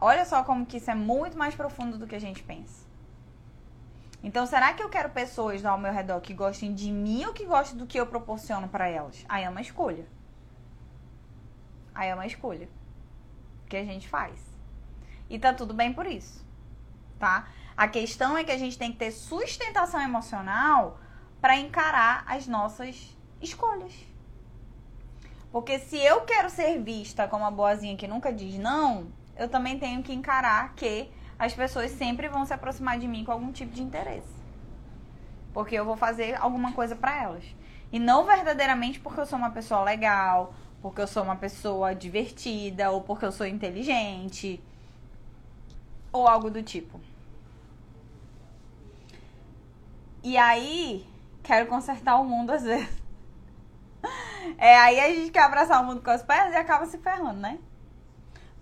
[0.00, 2.91] Olha só como que isso é muito mais profundo do que a gente pensa.
[4.22, 7.44] Então, será que eu quero pessoas ao meu redor que gostem de mim ou que
[7.44, 9.24] gostem do que eu proporciono para elas?
[9.28, 10.06] Aí é uma escolha.
[11.94, 12.68] Aí é uma escolha
[13.68, 14.38] que a gente faz.
[15.28, 16.44] E tá tudo bem por isso,
[17.18, 17.48] tá?
[17.76, 21.00] A questão é que a gente tem que ter sustentação emocional
[21.40, 23.92] para encarar as nossas escolhas.
[25.50, 29.78] Porque se eu quero ser vista como a boazinha que nunca diz não, eu também
[29.78, 31.10] tenho que encarar que
[31.42, 34.32] as pessoas sempre vão se aproximar de mim com algum tipo de interesse.
[35.52, 37.42] Porque eu vou fazer alguma coisa para elas.
[37.90, 42.92] E não verdadeiramente porque eu sou uma pessoa legal, porque eu sou uma pessoa divertida,
[42.92, 44.62] ou porque eu sou inteligente,
[46.12, 47.00] ou algo do tipo.
[50.22, 51.04] E aí,
[51.42, 53.02] quero consertar o mundo às vezes.
[54.58, 57.40] É, aí a gente quer abraçar o mundo com as pernas e acaba se ferrando,
[57.40, 57.58] né?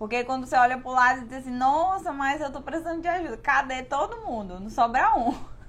[0.01, 3.07] Porque quando você olha pro lado e diz assim, nossa, mas eu tô precisando de
[3.07, 3.37] ajuda.
[3.37, 4.59] Cadê todo mundo?
[4.59, 5.35] Não sobra um.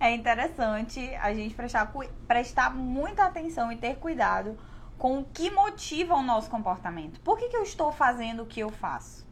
[0.00, 1.92] É interessante a gente prestar,
[2.26, 4.58] prestar muita atenção e ter cuidado
[4.96, 7.20] com o que motiva o nosso comportamento.
[7.20, 9.26] Por que, que eu estou fazendo o que eu faço?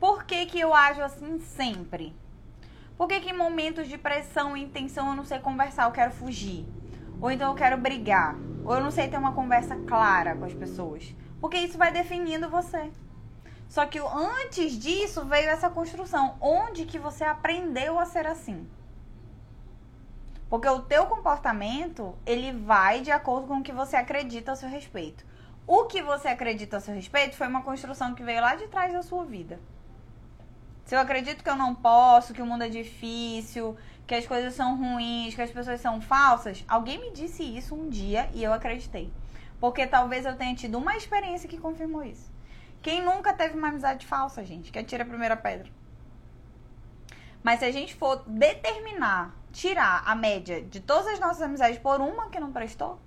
[0.00, 2.16] Por que, que eu ajo assim sempre?
[2.96, 6.12] Por que, que em momentos de pressão e tensão eu não sei conversar, eu quero
[6.12, 6.64] fugir?
[7.20, 8.34] Ou então eu quero brigar.
[8.64, 11.14] Ou eu não sei ter uma conversa clara com as pessoas.
[11.44, 12.90] Porque isso vai definindo você.
[13.68, 16.38] Só que antes disso veio essa construção.
[16.40, 18.66] Onde que você aprendeu a ser assim?
[20.48, 24.70] Porque o teu comportamento, ele vai de acordo com o que você acredita a seu
[24.70, 25.22] respeito.
[25.66, 28.94] O que você acredita a seu respeito foi uma construção que veio lá de trás
[28.94, 29.60] da sua vida.
[30.86, 33.76] Se eu acredito que eu não posso, que o mundo é difícil,
[34.06, 36.64] que as coisas são ruins, que as pessoas são falsas.
[36.66, 39.12] Alguém me disse isso um dia e eu acreditei.
[39.64, 42.30] Porque talvez eu tenha tido uma experiência que confirmou isso.
[42.82, 44.70] Quem nunca teve uma amizade falsa, gente?
[44.70, 45.72] Que atira a primeira pedra.
[47.42, 51.98] Mas se a gente for determinar, tirar a média de todas as nossas amizades por
[51.98, 53.00] uma que não prestou,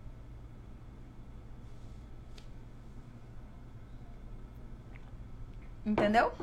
[5.85, 6.33] Entendeu?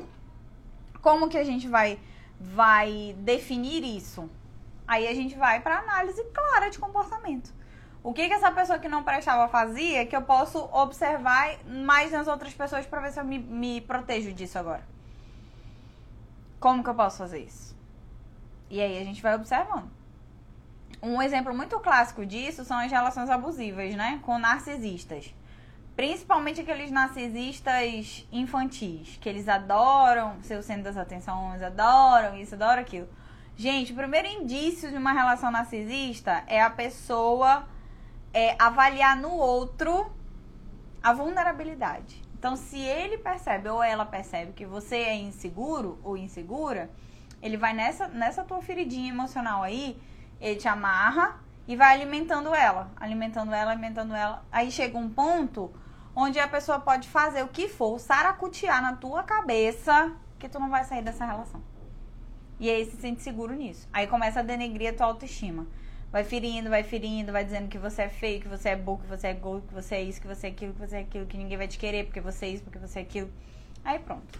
[1.01, 1.99] Como que a gente vai
[2.39, 4.29] vai definir isso?
[4.87, 7.54] Aí a gente vai para análise clara de comportamento.
[8.05, 12.27] O que, que essa pessoa que não prestava fazia que eu posso observar mais nas
[12.27, 14.83] outras pessoas para ver se eu me, me protejo disso agora?
[16.59, 17.75] Como que eu posso fazer isso?
[18.69, 19.89] E aí a gente vai observando.
[21.01, 24.19] Um exemplo muito clássico disso são as relações abusivas, né?
[24.21, 25.33] Com narcisistas.
[25.95, 32.83] Principalmente aqueles narcisistas infantis, que eles adoram ser o centro das atenções, adoram isso, adoram
[32.83, 33.09] aquilo.
[33.57, 37.67] Gente, o primeiro indício de uma relação narcisista é a pessoa
[38.35, 40.11] é, avaliar no outro
[41.01, 42.21] a vulnerabilidade.
[42.37, 46.89] Então, se ele percebe ou ela percebe que você é inseguro ou insegura,
[47.41, 49.97] ele vai nessa, nessa tua feridinha emocional aí,
[50.41, 54.43] ele te amarra e vai alimentando ela, alimentando ela, alimentando ela.
[54.51, 55.71] Aí chega um ponto
[56.13, 60.69] onde a pessoa pode fazer o que for, saracutear na tua cabeça, que tu não
[60.69, 61.63] vai sair dessa relação.
[62.59, 63.87] E aí se sente seguro nisso.
[63.93, 65.65] Aí começa a denegrir a tua autoestima.
[66.11, 69.07] Vai ferindo, vai ferindo, vai dizendo que você é feio, que você é burro, que
[69.07, 71.25] você é gordo, que você é isso, que você é aquilo, que você é aquilo,
[71.25, 73.29] que ninguém vai te querer porque você é isso, porque você é aquilo.
[73.83, 74.39] Aí pronto.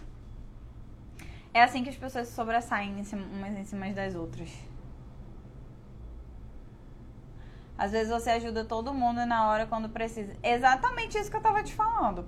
[1.52, 4.50] É assim que as pessoas se sobressaem umas em cima das outras.
[7.78, 10.34] Às vezes você ajuda todo mundo na hora quando precisa.
[10.42, 12.26] Exatamente isso que eu tava te falando.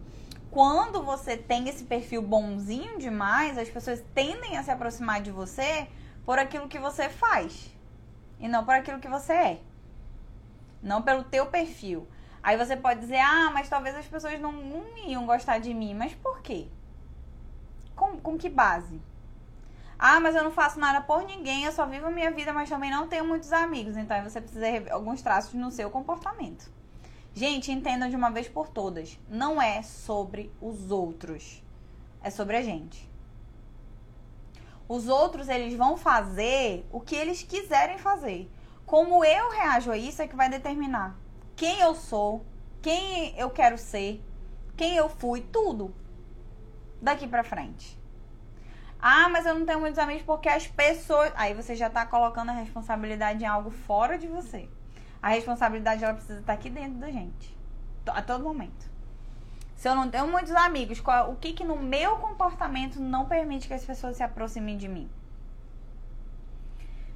[0.51, 5.89] Quando você tem esse perfil bonzinho demais, as pessoas tendem a se aproximar de você
[6.25, 7.71] por aquilo que você faz
[8.39, 9.61] e não por aquilo que você é.
[10.83, 12.07] Não pelo teu perfil.
[12.43, 15.95] Aí você pode dizer, ah, mas talvez as pessoas não, não iam gostar de mim.
[15.95, 16.69] Mas por quê?
[17.97, 19.01] Com, com que base?
[19.99, 22.69] Ah, mas eu não faço nada por ninguém, eu só vivo a minha vida, mas
[22.69, 23.97] também não tenho muitos amigos.
[23.97, 26.71] Então você precisa rever alguns traços no seu comportamento.
[27.35, 29.19] Gente, entendam de uma vez por todas.
[29.29, 31.63] Não é sobre os outros.
[32.23, 33.08] É sobre a gente.
[34.89, 38.51] Os outros, eles vão fazer o que eles quiserem fazer.
[38.87, 41.17] Como eu reajo a isso é que vai determinar
[41.55, 42.47] quem eu sou,
[42.81, 44.25] quem eu quero ser,
[44.77, 45.95] quem eu fui, tudo
[47.03, 47.99] daqui para frente.
[49.01, 51.33] Ah, mas eu não tenho muitos amigos porque as pessoas.
[51.37, 54.69] Aí você já tá colocando a responsabilidade em algo fora de você.
[55.23, 57.57] A responsabilidade ela precisa estar aqui dentro da gente.
[58.07, 58.88] A todo momento.
[59.79, 63.69] Se eu não tenho muitos amigos, qual, o que que no meu comportamento não permite
[63.69, 65.09] que as pessoas se aproximem de mim?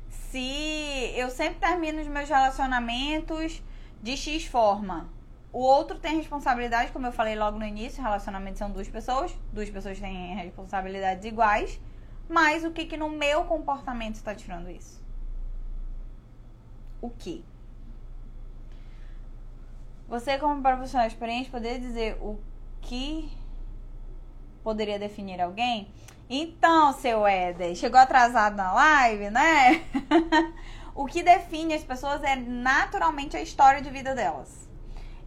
[0.08, 3.60] Se eu sempre termino os meus relacionamentos
[4.00, 5.10] de X forma,
[5.52, 9.68] o outro tem responsabilidade, como eu falei logo no início, relacionamentos são duas pessoas, duas
[9.68, 11.80] pessoas têm responsabilidades iguais,
[12.28, 15.04] mas o que que no meu comportamento está tirando isso?
[17.00, 17.44] O que?
[20.06, 22.38] Você, como profissional experiente, poderia dizer o
[22.82, 23.32] que
[24.62, 25.92] poderia definir alguém?
[26.28, 29.84] Então, seu Éder, chegou atrasado na live, né?
[30.94, 34.62] o que define as pessoas é naturalmente a história de vida delas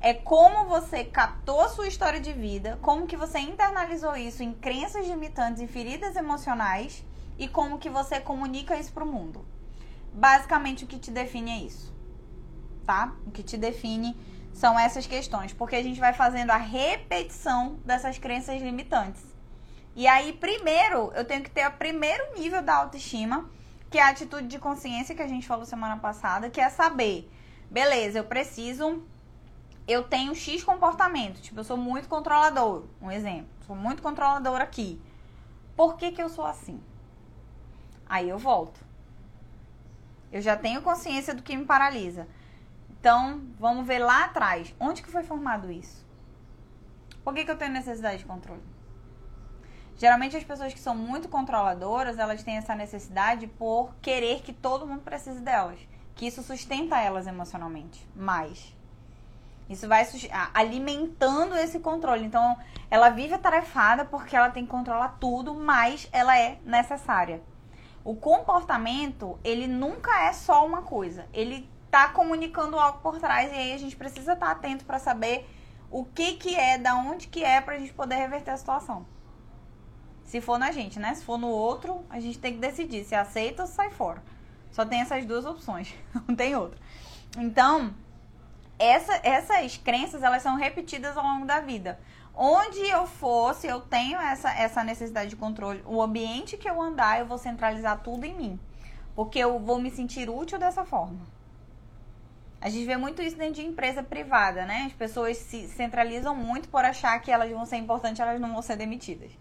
[0.05, 4.53] é como você captou a sua história de vida, como que você internalizou isso em
[4.53, 7.03] crenças limitantes e feridas emocionais
[7.39, 9.43] e como que você comunica isso para o mundo.
[10.13, 11.91] Basicamente o que te define é isso.
[12.85, 13.15] Tá?
[13.25, 14.15] O que te define
[14.55, 19.21] são essas questões, porque a gente vai fazendo a repetição dessas crenças limitantes.
[19.93, 23.49] E aí, primeiro, eu tenho que ter o primeiro nível da autoestima,
[23.91, 27.29] que é a atitude de consciência que a gente falou semana passada, que é saber,
[27.69, 29.03] beleza, eu preciso
[29.87, 31.41] eu tenho X comportamento.
[31.41, 32.85] Tipo, eu sou muito controlador.
[32.99, 33.49] Um exemplo.
[33.67, 34.99] Sou muito controlador aqui.
[35.75, 36.81] Por que, que eu sou assim?
[38.07, 38.79] Aí eu volto.
[40.31, 42.27] Eu já tenho consciência do que me paralisa.
[43.05, 44.73] Então, vamos ver lá atrás.
[44.79, 46.03] Onde que foi formado isso?
[47.23, 48.63] Por que, que eu tenho necessidade de controle?
[49.95, 54.87] Geralmente as pessoas que são muito controladoras, elas têm essa necessidade por querer que todo
[54.87, 55.77] mundo precise delas.
[56.15, 58.09] Que isso sustenta elas emocionalmente.
[58.15, 58.75] Mais.
[59.69, 60.03] Isso vai
[60.51, 62.25] alimentando esse controle.
[62.25, 62.57] Então,
[62.89, 67.39] ela vive atarefada porque ela tem que controlar tudo, mas ela é necessária.
[68.03, 71.27] O comportamento, ele nunca é só uma coisa.
[71.31, 74.99] Ele tá comunicando algo por trás e aí a gente precisa estar tá atento para
[74.99, 75.49] saber
[75.89, 79.05] o que que é, da onde que é pra gente poder reverter a situação.
[80.25, 81.15] Se for na gente, né?
[81.15, 84.21] Se for no outro, a gente tem que decidir se aceita ou sai fora.
[84.71, 85.95] Só tem essas duas opções,
[86.27, 86.77] não tem outra.
[87.37, 87.93] Então,
[88.77, 91.97] essa, essas crenças, elas são repetidas ao longo da vida.
[92.35, 96.81] Onde eu for, se eu tenho essa, essa necessidade de controle, o ambiente que eu
[96.81, 98.59] andar, eu vou centralizar tudo em mim.
[99.15, 101.34] Porque eu vou me sentir útil dessa forma.
[102.59, 104.85] A gente vê muito isso dentro de empresa privada, né?
[104.87, 108.61] As pessoas se centralizam muito por achar que elas vão ser importantes, elas não vão
[108.61, 109.31] ser demitidas.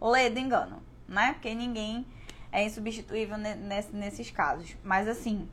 [0.00, 1.32] Ledo engano, né?
[1.34, 2.06] Porque ninguém
[2.50, 4.76] é insubstituível nesses casos.
[4.82, 5.48] Mas assim,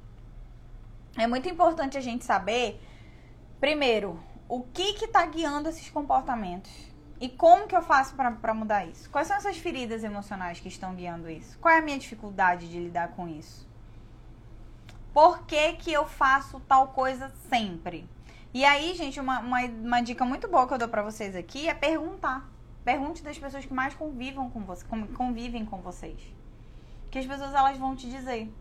[1.18, 2.82] é muito importante a gente saber,
[3.60, 6.72] primeiro, o que que tá guiando esses comportamentos.
[7.22, 9.10] E como que eu faço para mudar isso?
[9.10, 11.60] Quais são essas feridas emocionais que estão guiando isso?
[11.60, 13.69] Qual é a minha dificuldade de lidar com isso?
[15.14, 18.08] Por que, que eu faço tal coisa sempre?
[18.54, 21.68] E aí, gente, uma, uma, uma dica muito boa que eu dou para vocês aqui
[21.68, 22.50] é perguntar.
[22.84, 24.84] Pergunte das pessoas que mais convivam com você,
[25.16, 26.20] convivem com vocês.
[27.12, 28.52] Que as pessoas elas vão te dizer.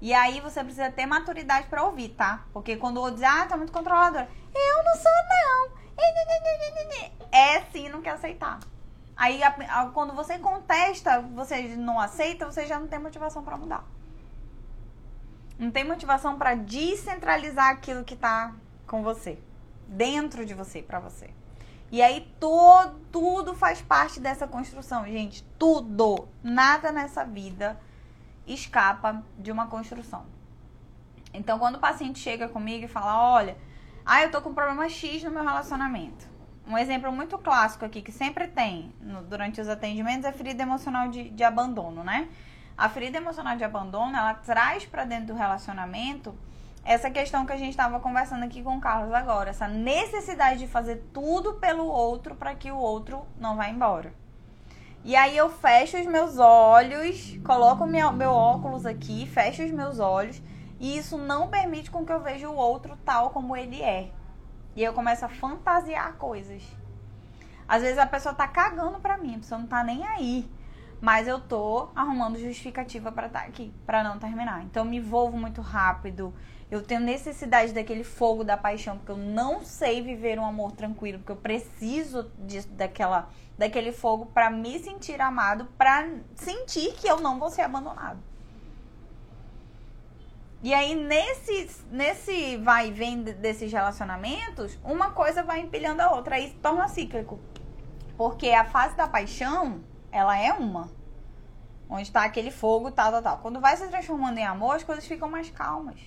[0.00, 2.44] E aí você precisa ter maturidade para ouvir, tá?
[2.52, 4.28] Porque quando diz, ah, tá muito controladora.
[4.54, 5.74] Eu não sou, não.
[7.32, 8.60] É sim, não quer aceitar.
[9.16, 9.40] Aí,
[9.92, 13.84] quando você contesta, você não aceita, você já não tem motivação para mudar.
[15.58, 18.52] Não tem motivação para descentralizar aquilo que tá
[18.86, 19.38] com você,
[19.86, 21.30] dentro de você, para você.
[21.90, 25.44] E aí todo, tudo faz parte dessa construção, gente.
[25.58, 27.78] Tudo, nada nessa vida
[28.46, 30.26] escapa de uma construção.
[31.32, 33.56] Então, quando o paciente chega comigo e fala: "Olha,
[34.04, 36.26] ah, eu tô com problema X no meu relacionamento".
[36.66, 41.08] Um exemplo muito clássico aqui que sempre tem no, durante os atendimentos é ferida emocional
[41.08, 42.28] de, de abandono, né?
[42.76, 46.34] A ferida emocional de abandono, ela traz para dentro do relacionamento
[46.84, 50.66] essa questão que a gente estava conversando aqui com o Carlos agora, essa necessidade de
[50.66, 54.12] fazer tudo pelo outro para que o outro não vá embora.
[55.04, 59.98] E aí eu fecho os meus olhos, coloco meu, meu óculos aqui, fecho os meus
[59.98, 60.42] olhos,
[60.80, 64.10] e isso não permite com que eu veja o outro tal como ele é.
[64.74, 66.62] E eu começo a fantasiar coisas.
[67.68, 70.50] Às vezes a pessoa tá cagando pra mim, a pessoa não tá nem aí.
[71.04, 74.62] Mas eu tô arrumando justificativa para estar tá aqui, para não terminar.
[74.62, 76.32] Então eu me envolvo muito rápido.
[76.70, 81.18] Eu tenho necessidade daquele fogo da paixão, porque eu não sei viver um amor tranquilo,
[81.18, 83.28] porque eu preciso de, daquela,
[83.58, 88.18] daquele fogo para me sentir amado, para sentir que eu não vou ser abandonado.
[90.62, 96.36] E aí, nesse, nesse vai e vem desses relacionamentos, uma coisa vai empilhando a outra,
[96.36, 97.38] aí torna cíclico.
[98.16, 99.82] Porque a fase da paixão,
[100.14, 100.88] ela é uma.
[101.90, 103.38] Onde está aquele fogo, tal, tal, tal.
[103.38, 106.00] Quando vai se transformando em amor, as coisas ficam mais calmas.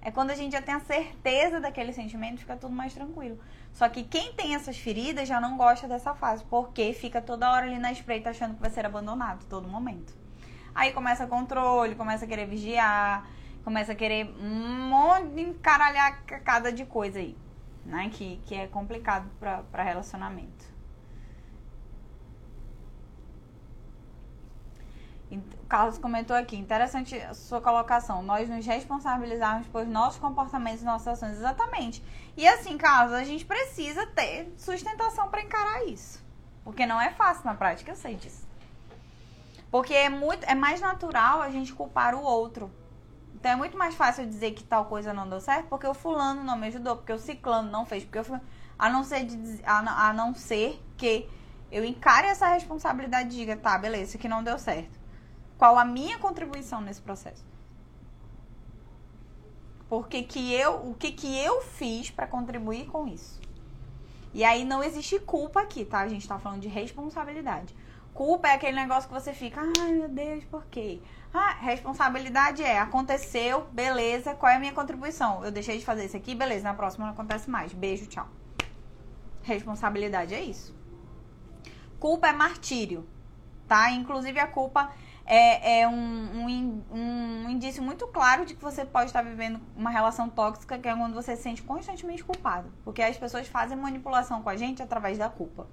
[0.00, 3.38] É quando a gente já tem a certeza daquele sentimento, fica tudo mais tranquilo.
[3.72, 7.66] Só que quem tem essas feridas já não gosta dessa fase, porque fica toda hora
[7.66, 10.16] ali na espreita achando que vai ser abandonado todo momento.
[10.72, 13.28] Aí começa controle, começa a querer vigiar,
[13.64, 17.36] começa a querer um monte de encaralhar cada de coisa aí,
[17.84, 18.08] né?
[18.10, 20.59] Que, que é complicado para relacionamento.
[25.30, 28.22] O Carlos comentou aqui, interessante a sua colocação.
[28.22, 31.38] Nós nos responsabilizarmos por nossos comportamentos e nossas ações.
[31.38, 32.02] Exatamente.
[32.36, 36.24] E assim, Carlos, a gente precisa ter sustentação para encarar isso.
[36.64, 38.48] Porque não é fácil na prática, eu sei disso.
[39.70, 42.70] Porque é, muito, é mais natural a gente culpar o outro.
[43.34, 46.44] Então é muito mais fácil dizer que tal coisa não deu certo porque o fulano
[46.44, 48.40] não me ajudou, porque o ciclano não fez, porque eu,
[48.78, 51.26] a não ser de, a, a não ser que
[51.72, 54.99] eu encare essa responsabilidade e diga, tá, beleza, isso aqui não deu certo.
[55.60, 57.44] Qual a minha contribuição nesse processo?
[59.90, 63.38] Porque que eu, o que, que eu fiz para contribuir com isso?
[64.32, 66.00] E aí não existe culpa aqui, tá?
[66.00, 67.76] A gente tá falando de responsabilidade.
[68.14, 71.02] Culpa é aquele negócio que você fica, ai meu Deus, por quê?
[71.30, 75.44] Ah, responsabilidade é, aconteceu, beleza, qual é a minha contribuição?
[75.44, 77.70] Eu deixei de fazer isso aqui, beleza, na próxima não acontece mais.
[77.74, 78.26] Beijo, tchau.
[79.42, 80.74] Responsabilidade é isso.
[81.98, 83.06] Culpa é martírio,
[83.68, 83.90] tá?
[83.90, 84.90] Inclusive a culpa
[85.32, 89.88] é, é um, um, um, indício muito claro de que você pode estar vivendo uma
[89.88, 92.68] relação tóxica, que é quando você se sente constantemente culpado.
[92.84, 95.68] Porque as pessoas fazem manipulação com a gente através da culpa.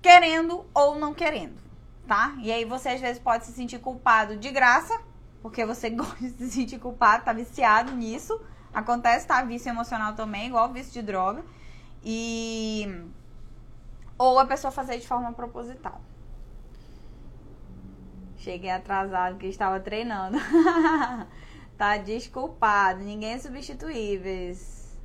[0.00, 1.60] Querendo ou não querendo,
[2.06, 2.34] tá?
[2.38, 4.98] E aí você às vezes pode se sentir culpado de graça,
[5.42, 8.40] porque você gosta de se sentir culpado, tá viciado nisso.
[8.72, 9.42] Acontece, tá?
[9.42, 11.44] Vício emocional também, igual vício de droga.
[12.02, 13.04] E.
[14.16, 16.00] Ou a pessoa fazer de forma proposital.
[18.48, 20.38] Cheguei atrasado que estava treinando.
[21.76, 23.00] tá desculpado.
[23.00, 24.98] Ninguém é substituíveis.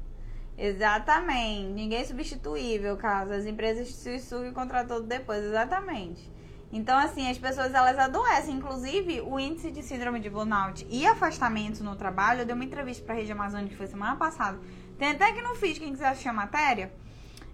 [0.57, 1.73] Exatamente.
[1.73, 5.43] Ninguém é substituível, caso as empresas se sugam contra tudo depois.
[5.43, 6.31] Exatamente.
[6.71, 8.55] Então, assim, as pessoas elas adoecem.
[8.55, 12.43] Inclusive, o índice de síndrome de burnout e afastamento no trabalho.
[12.43, 14.57] Eu dei uma entrevista pra Rede Amazônia que foi semana passada.
[14.97, 16.93] Tem até que não fiz, quem quiser assistir a matéria,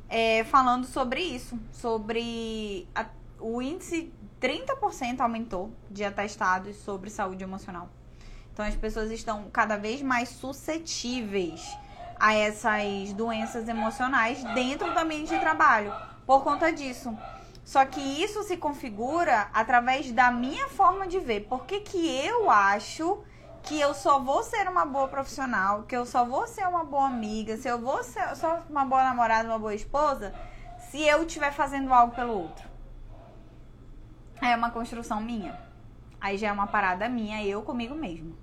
[0.07, 1.59] é, falando sobre isso.
[1.71, 3.07] Sobre a,
[3.39, 7.89] o índice 30% aumentou de atestados sobre saúde emocional.
[8.53, 11.65] Então, as pessoas estão cada vez mais suscetíveis
[12.19, 15.93] a essas doenças emocionais dentro do ambiente de trabalho
[16.25, 17.17] por conta disso.
[17.63, 21.41] Só que isso se configura através da minha forma de ver.
[21.41, 23.23] Por que, que eu acho
[23.63, 27.07] que eu só vou ser uma boa profissional, que eu só vou ser uma boa
[27.07, 30.33] amiga, se eu vou ser só uma boa namorada, uma boa esposa,
[30.89, 32.68] se eu estiver fazendo algo pelo outro?
[34.41, 35.59] É uma construção minha.
[36.19, 38.37] Aí já é uma parada minha, eu comigo mesmo.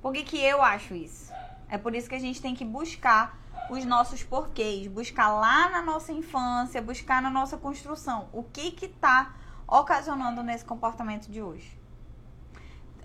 [0.00, 1.32] Por que, que eu acho isso?
[1.68, 3.38] É por isso que a gente tem que buscar
[3.70, 8.28] os nossos porquês, buscar lá na nossa infância, buscar na nossa construção.
[8.32, 9.34] O que que tá
[9.66, 11.78] ocasionando nesse comportamento de hoje?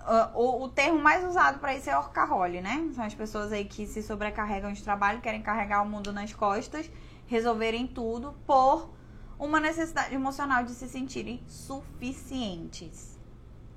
[0.01, 2.89] Uh, o, o, termo mais usado para isso é orcaholic, né?
[2.93, 6.89] São as pessoas aí que se sobrecarregam de trabalho, querem carregar o mundo nas costas,
[7.25, 8.89] resolverem tudo por
[9.37, 13.19] uma necessidade emocional de se sentirem suficientes.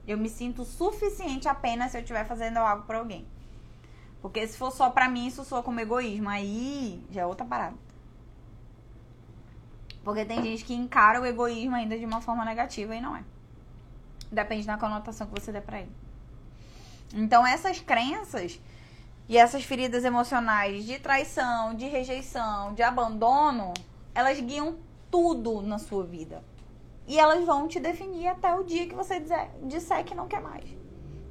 [0.06, 3.26] Eu me sinto suficiente apenas se eu estiver fazendo algo para alguém.
[4.22, 6.28] Porque se for só pra mim, isso soa como egoísmo.
[6.28, 7.76] Aí já é outra parada.
[10.02, 13.22] Porque tem gente que encara o egoísmo ainda de uma forma negativa e não é.
[14.30, 15.92] Depende da conotação que você der pra ele.
[17.12, 18.60] Então, essas crenças
[19.28, 23.72] e essas feridas emocionais de traição, de rejeição, de abandono,
[24.14, 24.76] elas guiam
[25.10, 26.42] tudo na sua vida.
[27.06, 30.42] E elas vão te definir até o dia que você disser, disser que não quer
[30.42, 30.64] mais.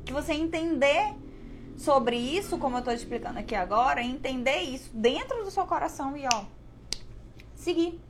[0.06, 1.14] Que você entender
[1.78, 6.26] sobre isso, como eu te explicando aqui agora, entender isso dentro do seu coração e
[6.26, 6.46] ó,
[7.56, 8.02] seguir.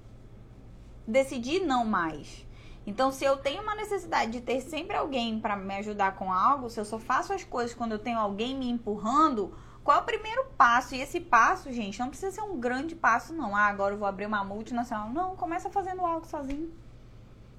[1.05, 2.45] Decidir não mais.
[2.85, 6.69] Então, se eu tenho uma necessidade de ter sempre alguém para me ajudar com algo,
[6.69, 9.53] se eu só faço as coisas quando eu tenho alguém me empurrando,
[9.87, 10.95] qual é o primeiro passo?
[10.95, 13.55] E esse passo, gente, não precisa ser um grande passo, não.
[13.55, 15.09] Ah, agora eu vou abrir uma multinacional.
[15.09, 16.69] Não, começa fazendo algo sozinho.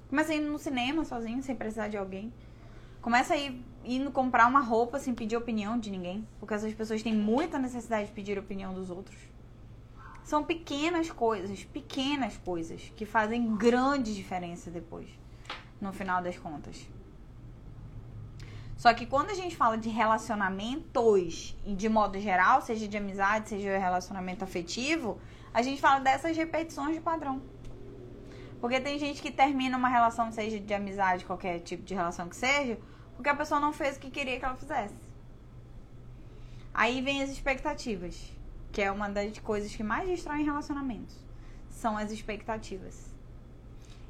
[0.07, 2.31] Começa indo no cinema sozinho, sem precisar de alguém.
[3.01, 6.27] Começa a ir indo comprar uma roupa sem pedir opinião de ninguém.
[6.39, 9.17] Porque essas pessoas têm muita necessidade de pedir opinião dos outros.
[10.23, 15.07] São pequenas coisas, pequenas coisas, que fazem grande diferença depois,
[15.81, 16.87] no final das contas.
[18.79, 23.73] Só que quando a gente fala de relacionamentos, de modo geral, seja de amizade, seja
[23.73, 25.19] de relacionamento afetivo,
[25.53, 27.41] a gente fala dessas repetições de padrão.
[28.61, 32.37] Porque tem gente que termina uma relação, seja de amizade, qualquer tipo de relação que
[32.37, 32.79] seja,
[33.17, 34.95] porque a pessoa não fez o que queria que ela fizesse.
[36.73, 38.31] Aí vem as expectativas,
[38.71, 41.17] que é uma das coisas que mais destroem relacionamentos.
[41.69, 43.08] São as expectativas.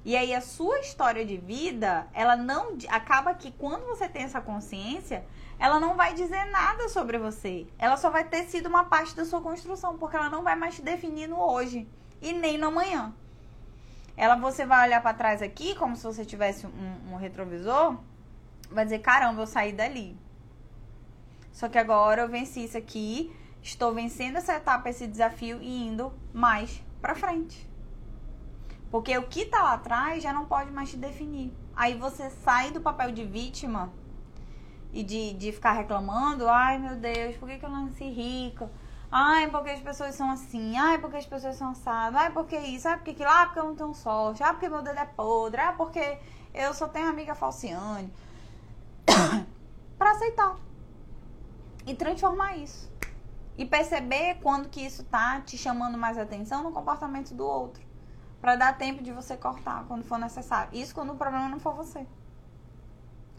[0.05, 4.39] E aí a sua história de vida, ela não acaba que quando você tem essa
[4.39, 5.25] consciência,
[5.59, 7.67] ela não vai dizer nada sobre você.
[7.77, 10.75] Ela só vai ter sido uma parte da sua construção, porque ela não vai mais
[10.75, 11.87] te definir no hoje
[12.21, 13.13] e nem no amanhã
[14.19, 17.97] ela você vai olhar para trás aqui, como se você tivesse um, um retrovisor,
[18.69, 20.17] vai dizer, caramba, eu saí dali.
[21.53, 23.33] Só que agora eu venci isso aqui,
[23.63, 27.68] estou vencendo essa etapa, esse desafio e indo mais para frente.
[28.91, 31.53] Porque o que tá lá atrás já não pode mais te definir.
[31.75, 33.91] Aí você sai do papel de vítima
[34.91, 38.69] e de, de ficar reclamando, ai meu Deus, por que, que eu não nasci rica?
[39.11, 40.77] Ai, porque as pessoas são assim.
[40.77, 42.21] Ai, porque as pessoas são assadas.
[42.21, 42.87] Ai, porque isso.
[42.87, 43.29] Ai, porque aquilo.
[43.29, 44.43] Ah, porque eu não tenho sorte.
[44.43, 45.59] Ah, porque meu dedo é podre.
[45.59, 46.19] Ah, porque
[46.53, 48.13] eu só tenho amiga falciane.
[49.97, 50.55] para aceitar.
[51.87, 52.91] E transformar isso.
[53.57, 57.88] E perceber quando que isso tá te chamando mais atenção no comportamento do outro.
[58.41, 60.69] Para dar tempo de você cortar quando for necessário.
[60.77, 62.05] Isso quando o problema não for você.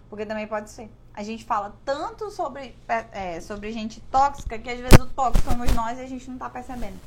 [0.08, 2.74] Porque também pode ser a gente fala tanto sobre,
[3.12, 6.38] é, sobre gente tóxica que às vezes o tóxico somos nós e a gente não
[6.38, 6.98] tá percebendo.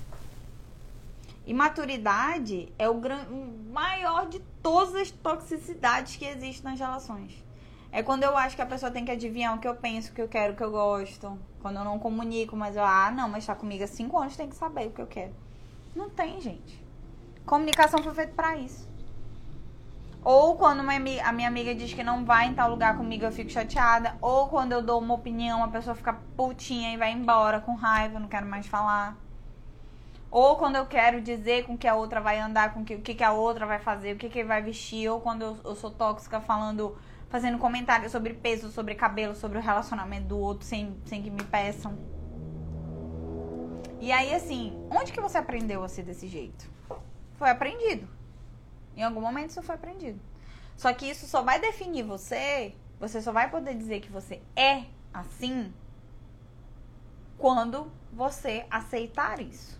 [1.45, 3.23] E maturidade é o, gran...
[3.29, 7.43] o maior de todas as toxicidades que existem nas relações.
[7.91, 10.15] É quando eu acho que a pessoa tem que adivinhar o que eu penso, o
[10.15, 11.37] que eu quero, o que eu gosto.
[11.61, 14.49] Quando eu não comunico, mas eu, ah, não, mas tá comigo há cinco anos, tem
[14.49, 15.33] que saber o que eu quero.
[15.95, 16.82] Não tem, gente.
[17.45, 18.87] Comunicação foi feita para isso.
[20.23, 23.31] Ou quando uma, a minha amiga diz que não vai em tal lugar comigo, eu
[23.31, 24.15] fico chateada.
[24.21, 28.19] Ou quando eu dou uma opinião, a pessoa fica putinha e vai embora com raiva,
[28.19, 29.17] não quero mais falar.
[30.31, 33.13] Ou quando eu quero dizer com que a outra vai andar, com que, o que,
[33.13, 35.09] que a outra vai fazer, o que, que vai vestir.
[35.09, 36.97] Ou quando eu, eu sou tóxica falando,
[37.29, 41.43] fazendo comentários sobre peso, sobre cabelo, sobre o relacionamento do outro sem, sem que me
[41.43, 41.97] peçam.
[43.99, 46.72] E aí, assim, onde que você aprendeu a ser desse jeito?
[47.43, 48.07] Foi aprendido.
[48.95, 50.17] Em algum momento isso foi aprendido.
[50.77, 54.85] Só que isso só vai definir você, você só vai poder dizer que você é
[55.13, 55.73] assim
[57.37, 59.77] quando você aceitar isso.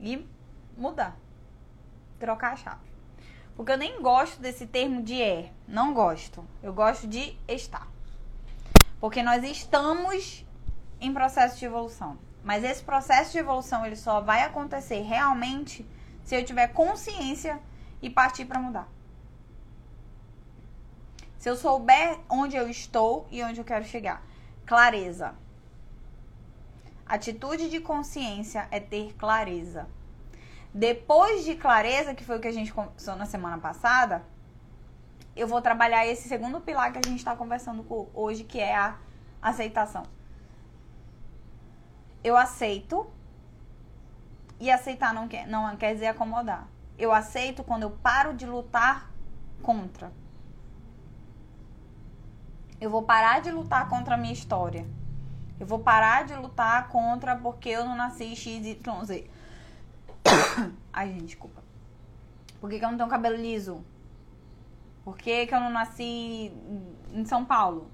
[0.00, 0.28] E
[0.76, 1.16] mudar.
[2.18, 2.90] Trocar a chave.
[3.54, 5.52] Porque eu nem gosto desse termo de é.
[5.64, 6.44] Não gosto.
[6.60, 7.86] Eu gosto de estar.
[8.98, 10.44] Porque nós estamos
[11.00, 12.18] em processo de evolução.
[12.44, 15.84] Mas esse processo de evolução ele só vai acontecer realmente
[16.22, 17.58] se eu tiver consciência
[18.02, 18.86] e partir para mudar.
[21.38, 24.22] Se eu souber onde eu estou e onde eu quero chegar.
[24.66, 25.34] Clareza.
[27.06, 29.86] Atitude de consciência é ter clareza.
[30.72, 34.24] Depois de clareza, que foi o que a gente conversou na semana passada,
[35.36, 38.96] eu vou trabalhar esse segundo pilar que a gente está conversando hoje, que é a
[39.40, 40.04] aceitação.
[42.24, 43.06] Eu aceito.
[44.58, 46.66] E aceitar não quer, não quer dizer acomodar.
[46.98, 49.10] Eu aceito quando eu paro de lutar
[49.62, 50.10] contra.
[52.80, 54.86] Eu vou parar de lutar contra a minha história.
[55.60, 59.24] Eu vou parar de lutar contra porque eu não nasci XYZ.
[60.92, 61.62] Ai, gente, desculpa.
[62.60, 63.84] Por que, que eu não tenho cabelo liso?
[65.04, 66.52] Por que, que eu não nasci
[67.12, 67.90] em São Paulo?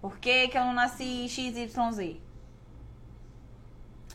[0.00, 2.20] Por que, que eu não nasci XYZ?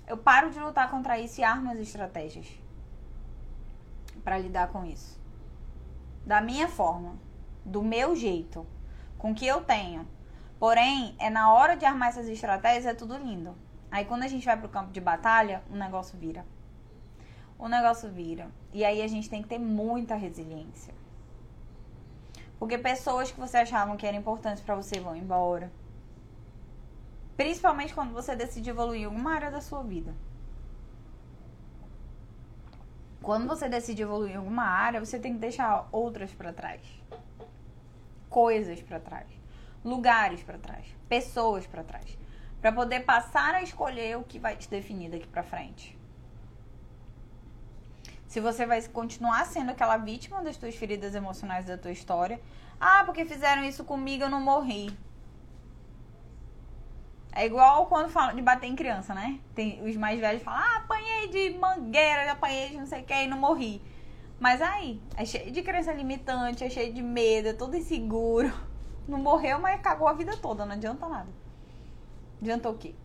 [0.07, 2.47] Eu paro de lutar contra isso e armo as estratégias
[4.23, 5.19] para lidar com isso.
[6.25, 7.15] Da minha forma,
[7.63, 8.65] do meu jeito,
[9.17, 10.07] com o que eu tenho.
[10.59, 13.55] Porém, é na hora de armar essas estratégias é tudo lindo.
[13.91, 16.45] Aí quando a gente vai pro campo de batalha, o negócio vira
[17.57, 18.47] o negócio vira.
[18.73, 20.93] E aí a gente tem que ter muita resiliência.
[22.59, 25.71] Porque pessoas que você achava que eram importantes para você vão embora.
[27.37, 30.13] Principalmente quando você decide evoluir em alguma área da sua vida.
[33.21, 36.81] Quando você decide evoluir em alguma área, você tem que deixar outras para trás.
[38.29, 39.27] Coisas para trás.
[39.83, 40.85] Lugares para trás.
[41.09, 42.17] Pessoas para trás.
[42.61, 45.97] Para poder passar a escolher o que vai te definir daqui para frente.
[48.27, 52.39] Se você vai continuar sendo aquela vítima das tuas feridas emocionais da tua história.
[52.79, 54.95] Ah, porque fizeram isso comigo, eu não morri.
[57.35, 59.39] É igual quando falam de bater em criança, né?
[59.53, 63.13] Tem os mais velhos falam: "Ah, apanhei de mangueira, apanhei de não sei o que
[63.13, 63.81] e não morri".
[64.39, 68.51] Mas aí, é cheio de crença limitante, é cheio de medo, é todo inseguro.
[69.07, 71.29] Não morreu, mas cagou a vida toda, não adianta nada.
[72.41, 72.95] Adiantou o quê?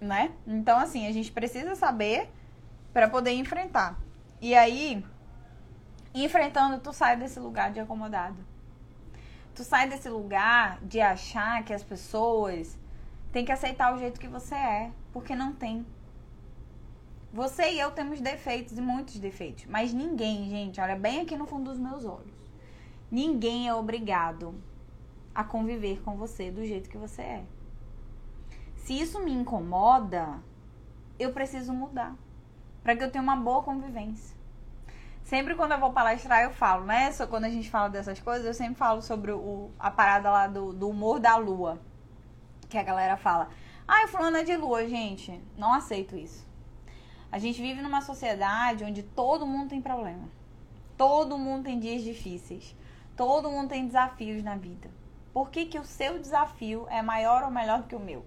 [0.00, 0.32] Né?
[0.46, 2.30] Então, assim, a gente precisa saber
[2.90, 4.00] para poder enfrentar.
[4.40, 5.04] E aí,
[6.14, 8.51] enfrentando, tu sai desse lugar de acomodado.
[9.54, 12.78] Tu sai desse lugar de achar que as pessoas
[13.30, 15.86] têm que aceitar o jeito que você é, porque não tem.
[17.32, 21.46] Você e eu temos defeitos e muitos defeitos, mas ninguém, gente, olha bem aqui no
[21.46, 22.32] fundo dos meus olhos.
[23.10, 24.54] Ninguém é obrigado
[25.34, 27.44] a conviver com você do jeito que você é.
[28.76, 30.42] Se isso me incomoda,
[31.18, 32.16] eu preciso mudar
[32.82, 34.36] para que eu tenha uma boa convivência.
[35.24, 37.10] Sempre quando eu vou palestrar, eu falo, né?
[37.12, 40.46] Só quando a gente fala dessas coisas, eu sempre falo sobre o, a parada lá
[40.46, 41.80] do, do humor da lua.
[42.68, 43.48] Que a galera fala,
[43.86, 45.40] ai, ah, fulano é de lua, gente.
[45.56, 46.46] Não aceito isso.
[47.30, 50.28] A gente vive numa sociedade onde todo mundo tem problema.
[50.98, 52.76] Todo mundo tem dias difíceis.
[53.16, 54.90] Todo mundo tem desafios na vida.
[55.32, 58.24] Por que, que o seu desafio é maior ou melhor que o meu?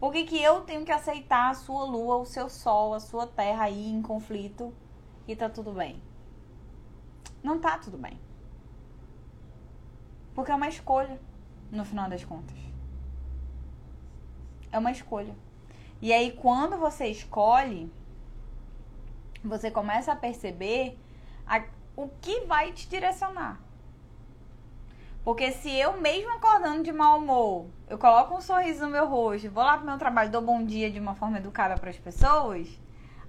[0.00, 3.26] Por que, que eu tenho que aceitar a sua lua, o seu sol, a sua
[3.26, 4.72] terra aí em conflito
[5.26, 6.02] e tá tudo bem?
[7.42, 8.18] Não tá tudo bem.
[10.34, 11.20] Porque é uma escolha,
[11.70, 12.56] no final das contas.
[14.70, 15.34] É uma escolha.
[16.00, 17.92] E aí, quando você escolhe,
[19.44, 20.98] você começa a perceber
[21.46, 21.62] a,
[21.96, 23.60] o que vai te direcionar.
[25.24, 29.48] Porque se eu mesmo acordando de mau humor, eu coloco um sorriso no meu rosto,
[29.50, 32.68] vou lá pro meu trabalho, dou bom dia de uma forma educada para as pessoas,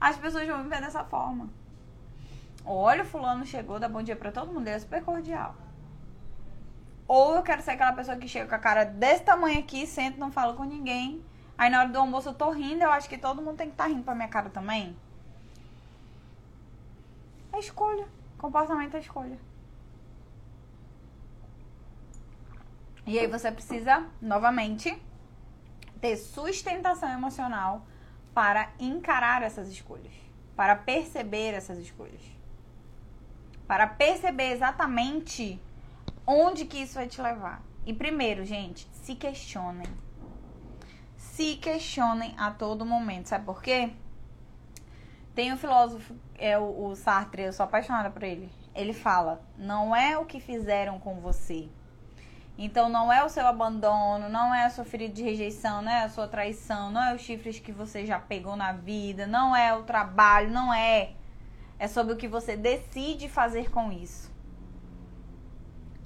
[0.02, 1.50] as pessoas vão me ver dessa forma.
[2.66, 5.56] Olha, o fulano chegou, dá bom dia para todo mundo, ele é super cordial.
[7.08, 10.18] Ou eu quero ser aquela pessoa que chega com a cara desse tamanho aqui, senta,
[10.18, 11.24] não fala com ninguém.
[11.58, 13.74] Aí na hora do almoço eu tô rindo, eu acho que todo mundo tem que
[13.74, 14.98] estar tá rindo pra minha cara também.
[17.52, 18.08] É escolha.
[18.38, 19.38] Comportamento é escolha.
[23.06, 24.98] E aí você precisa, novamente,
[26.00, 27.86] ter sustentação emocional
[28.34, 30.14] para encarar essas escolhas,
[30.56, 32.22] para perceber essas escolhas.
[33.68, 35.60] Para perceber exatamente
[36.26, 37.62] onde que isso vai te levar.
[37.86, 39.88] E primeiro, gente, se questionem.
[41.18, 43.30] Se questionem a todo momento.
[43.30, 43.92] Sabe por quê?
[45.36, 48.52] Tem um filósofo, é o, o Sartre, eu sou apaixonada por ele.
[48.76, 51.70] ele fala: não é o que fizeram com você.
[52.56, 56.04] Então não é o seu abandono, não é a sua ferida de rejeição, não é
[56.04, 59.74] a sua traição, não é os chifres que você já pegou na vida, não é
[59.74, 61.14] o trabalho, não é.
[61.84, 64.32] É sobre o que você decide fazer com isso.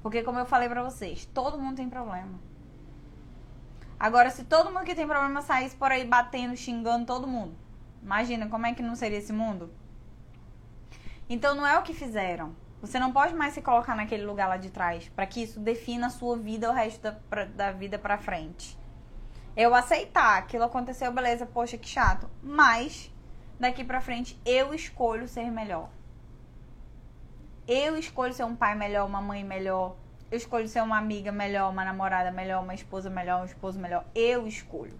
[0.02, 2.40] Porque como eu falei para vocês, todo mundo tem problema.
[3.96, 7.54] Agora, se todo mundo que tem problema saísse por aí batendo, xingando todo mundo,
[8.02, 9.72] imagina como é que não seria esse mundo?
[11.30, 12.56] Então não é o que fizeram.
[12.80, 16.08] Você não pode mais se colocar naquele lugar lá de trás para que isso defina
[16.08, 18.76] a sua vida o resto da, pra, da vida para frente.
[19.56, 22.28] Eu aceitar aquilo aconteceu, beleza, poxa, que chato.
[22.42, 23.12] Mas
[23.58, 25.88] daqui para frente eu escolho ser melhor.
[27.66, 29.96] Eu escolho ser um pai melhor, uma mãe melhor.
[30.30, 34.04] Eu escolho ser uma amiga melhor, uma namorada melhor, uma esposa melhor, um esposo melhor.
[34.14, 34.98] Eu escolho.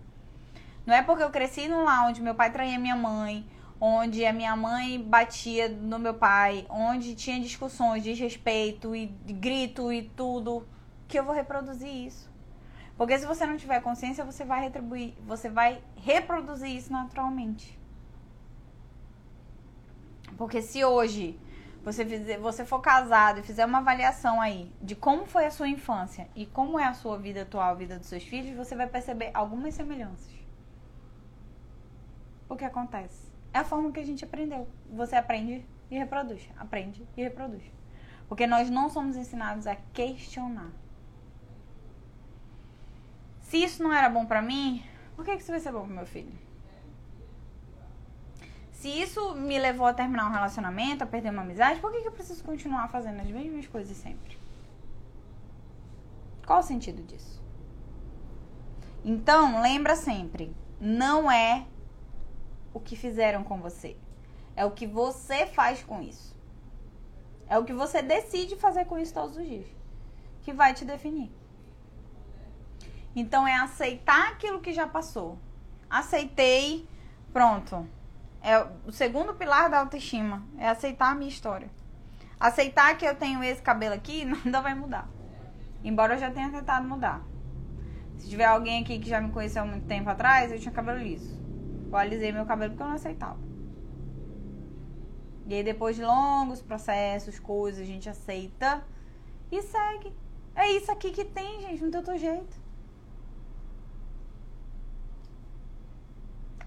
[0.84, 3.46] Não é porque eu cresci num lar onde meu pai traía minha mãe,
[3.80, 10.02] onde a minha mãe batia no meu pai, onde tinha discussões, desrespeito e grito e
[10.02, 10.66] tudo,
[11.06, 12.30] que eu vou reproduzir isso.
[12.96, 17.77] Porque se você não tiver consciência, você vai retribuir, você vai reproduzir isso naturalmente.
[20.38, 21.38] Porque se hoje
[21.84, 25.68] você, fizer, você for casado e fizer uma avaliação aí de como foi a sua
[25.68, 28.86] infância e como é a sua vida atual, a vida dos seus filhos, você vai
[28.86, 30.32] perceber algumas semelhanças.
[32.48, 33.28] O que acontece?
[33.52, 34.68] É a forma que a gente aprendeu.
[34.92, 37.62] Você aprende e reproduz, aprende e reproduz.
[38.28, 40.70] Porque nós não somos ensinados a questionar.
[43.40, 44.84] Se isso não era bom para mim,
[45.16, 46.47] por que isso vai ser bom pro meu filho?
[48.78, 52.06] Se isso me levou a terminar um relacionamento, a perder uma amizade, por que, que
[52.06, 54.38] eu preciso continuar fazendo as mesmas coisas sempre?
[56.46, 57.42] Qual o sentido disso?
[59.04, 61.66] Então, lembra sempre, não é
[62.72, 63.96] o que fizeram com você.
[64.54, 66.36] É o que você faz com isso.
[67.48, 69.66] É o que você decide fazer com isso todos os dias.
[70.42, 71.32] Que vai te definir.
[73.16, 75.36] Então é aceitar aquilo que já passou.
[75.90, 76.88] Aceitei,
[77.32, 77.97] pronto
[78.48, 80.42] é o segundo pilar da autoestima.
[80.56, 81.70] É aceitar a minha história.
[82.40, 85.06] Aceitar que eu tenho esse cabelo aqui, nada vai mudar.
[85.84, 87.22] Embora eu já tenha tentado mudar.
[88.16, 90.98] Se tiver alguém aqui que já me conheceu há muito tempo atrás, eu tinha cabelo
[90.98, 91.38] liso.
[91.90, 93.38] Eu alisei meu cabelo porque eu não aceitava.
[95.46, 98.84] E aí, depois de longos processos, coisas, a gente aceita
[99.52, 100.12] e segue.
[100.54, 102.57] É isso aqui que tem, gente, não tem outro jeito.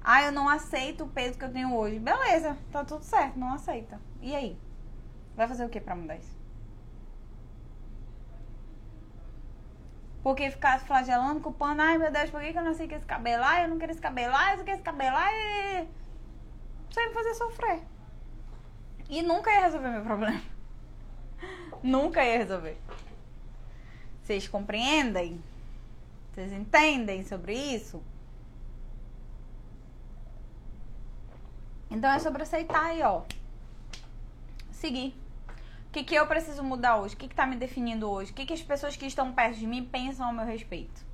[0.03, 1.99] Ah, eu não aceito o peso que eu tenho hoje.
[1.99, 3.99] Beleza, tá tudo certo, não aceita.
[4.21, 4.57] E aí?
[5.35, 6.41] Vai fazer o que pra mudar isso?
[10.23, 13.43] Porque ficar flagelando, culpando, ai meu Deus, por que, eu não sei que esse cabelo?
[13.43, 15.17] Ai, eu não quero esse cabelo, ai, eu não quero esse cabelo.
[16.89, 17.81] Isso vai me fazer sofrer.
[19.09, 20.41] E nunca ia resolver meu problema.
[21.81, 22.77] nunca ia resolver.
[24.21, 25.43] Vocês compreendem?
[26.31, 28.03] Vocês entendem sobre isso?
[31.91, 33.21] Então é sobre aceitar aí, ó.
[34.71, 35.13] Seguir.
[35.89, 37.15] O que, que eu preciso mudar hoje?
[37.15, 38.31] O que, que tá me definindo hoje?
[38.31, 41.05] O que, que as pessoas que estão perto de mim pensam ao meu respeito?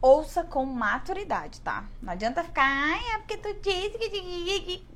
[0.00, 1.84] Ouça com maturidade, tá?
[2.00, 4.86] Não adianta ficar, ai, é porque tu disse que.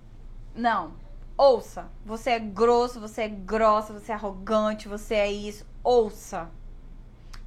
[0.55, 0.95] Não.
[1.37, 1.91] Ouça.
[2.07, 5.67] Você é grosso, você é grossa, você é arrogante, você é isso.
[5.85, 6.51] Ouça.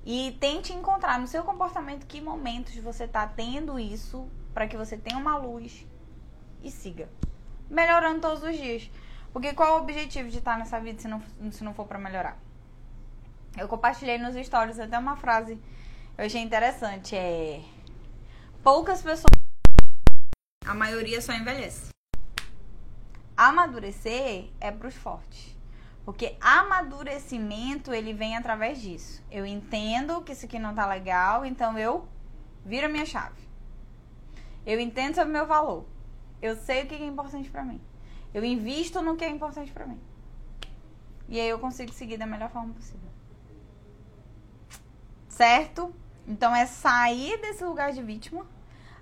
[0.05, 4.97] E tente encontrar no seu comportamento que momentos você tá tendo isso para que você
[4.97, 5.85] tenha uma luz
[6.63, 7.09] e siga.
[7.69, 8.89] Melhorando todos os dias.
[9.31, 11.99] Porque qual é o objetivo de estar nessa vida se não, se não for para
[11.99, 12.37] melhorar?
[13.57, 15.59] Eu compartilhei nos stories até uma frase
[16.15, 17.15] eu achei interessante.
[17.15, 17.61] É.
[18.61, 19.25] Poucas pessoas.
[20.65, 21.89] A maioria só envelhece.
[23.35, 25.57] Amadurecer é pros fortes.
[26.05, 29.23] Porque amadurecimento ele vem através disso.
[29.31, 32.07] Eu entendo que isso aqui não tá legal, então eu
[32.63, 33.41] viro a minha chave.
[34.65, 35.85] Eu entendo sobre o meu valor.
[36.43, 37.79] Eu sei o que é importante para mim.
[38.33, 39.97] Eu invisto no que é importante para mim.
[41.29, 43.07] E aí eu consigo seguir da melhor forma possível.
[45.29, 45.95] Certo?
[46.27, 48.45] Então é sair desse lugar de vítima,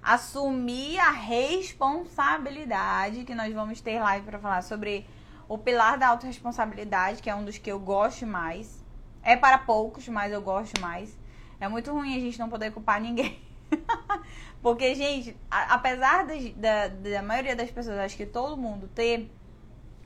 [0.04, 5.08] assumir a responsabilidade, que nós vamos ter live para falar sobre
[5.50, 8.86] o pilar da autorresponsabilidade, que é um dos que eu gosto mais.
[9.24, 11.18] É para poucos, mas eu gosto mais.
[11.60, 13.42] É muito ruim a gente não poder culpar ninguém.
[14.62, 19.32] Porque, gente, a, apesar de, da, da maioria das pessoas, acho que todo mundo ter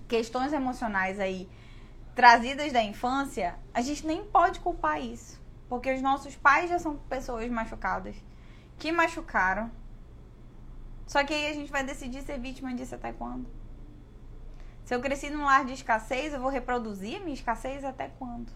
[0.07, 1.49] questões emocionais aí
[2.15, 5.43] trazidas da infância, a gente nem pode culpar isso.
[5.67, 8.15] Porque os nossos pais já são pessoas machucadas,
[8.79, 9.69] que machucaram.
[11.05, 13.45] Só que aí a gente vai decidir ser vítima disso até quando?
[14.85, 18.51] Se eu cresci num lar de escassez, eu vou reproduzir minha escassez até quando?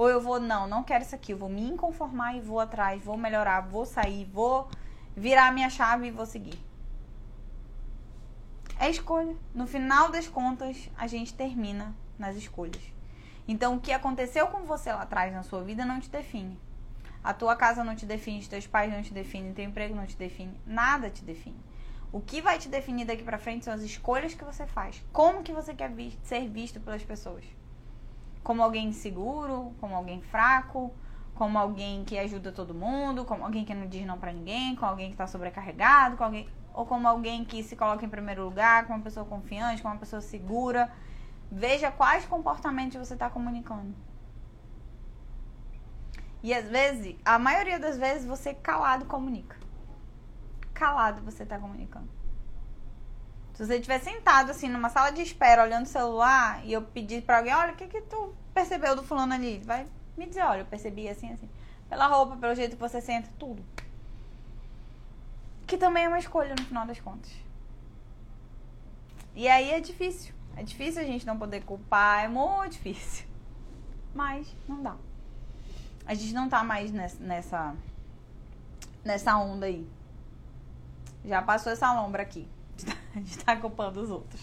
[0.00, 3.04] Ou eu vou, não, não quero isso aqui, eu vou me inconformar e vou atrás,
[3.04, 4.66] vou melhorar, vou sair, vou
[5.14, 6.58] virar a minha chave e vou seguir.
[8.78, 9.36] É escolha.
[9.54, 12.82] No final das contas, a gente termina nas escolhas.
[13.46, 16.58] Então, o que aconteceu com você lá atrás na sua vida não te define.
[17.22, 20.16] A tua casa não te define, teus pais não te definem, teu emprego não te
[20.16, 21.62] define, nada te define.
[22.10, 25.04] O que vai te definir daqui para frente são as escolhas que você faz.
[25.12, 25.92] Como que você quer
[26.22, 27.44] ser visto pelas pessoas?
[28.42, 30.92] Como alguém inseguro, como alguém fraco,
[31.34, 34.90] como alguém que ajuda todo mundo, como alguém que não diz não para ninguém, como
[34.90, 38.84] alguém que tá sobrecarregado, com alguém ou como alguém que se coloca em primeiro lugar,
[38.84, 40.90] como uma pessoa confiante, como uma pessoa segura.
[41.50, 43.94] Veja quais comportamentos você está comunicando.
[46.42, 49.56] E às vezes, a maioria das vezes, você calado comunica.
[50.72, 52.19] Calado você está comunicando.
[53.60, 57.20] Se você estiver sentado assim numa sala de espera olhando o celular e eu pedir
[57.20, 59.58] para alguém, olha, o que que tu percebeu do fulano ali?
[59.58, 59.86] Vai
[60.16, 61.46] me dizer, olha, eu percebi assim, assim.
[61.86, 63.62] Pela roupa, pelo jeito que você senta, tudo.
[65.66, 67.30] Que também é uma escolha no final das contas.
[69.34, 70.32] E aí é difícil.
[70.56, 73.26] É difícil a gente não poder culpar, é muito difícil.
[74.14, 74.96] Mas não dá.
[76.06, 77.76] A gente não tá mais nessa
[79.04, 79.86] nessa onda aí.
[81.26, 82.48] Já passou essa lombra aqui.
[83.14, 84.40] A gente tá culpando os outros.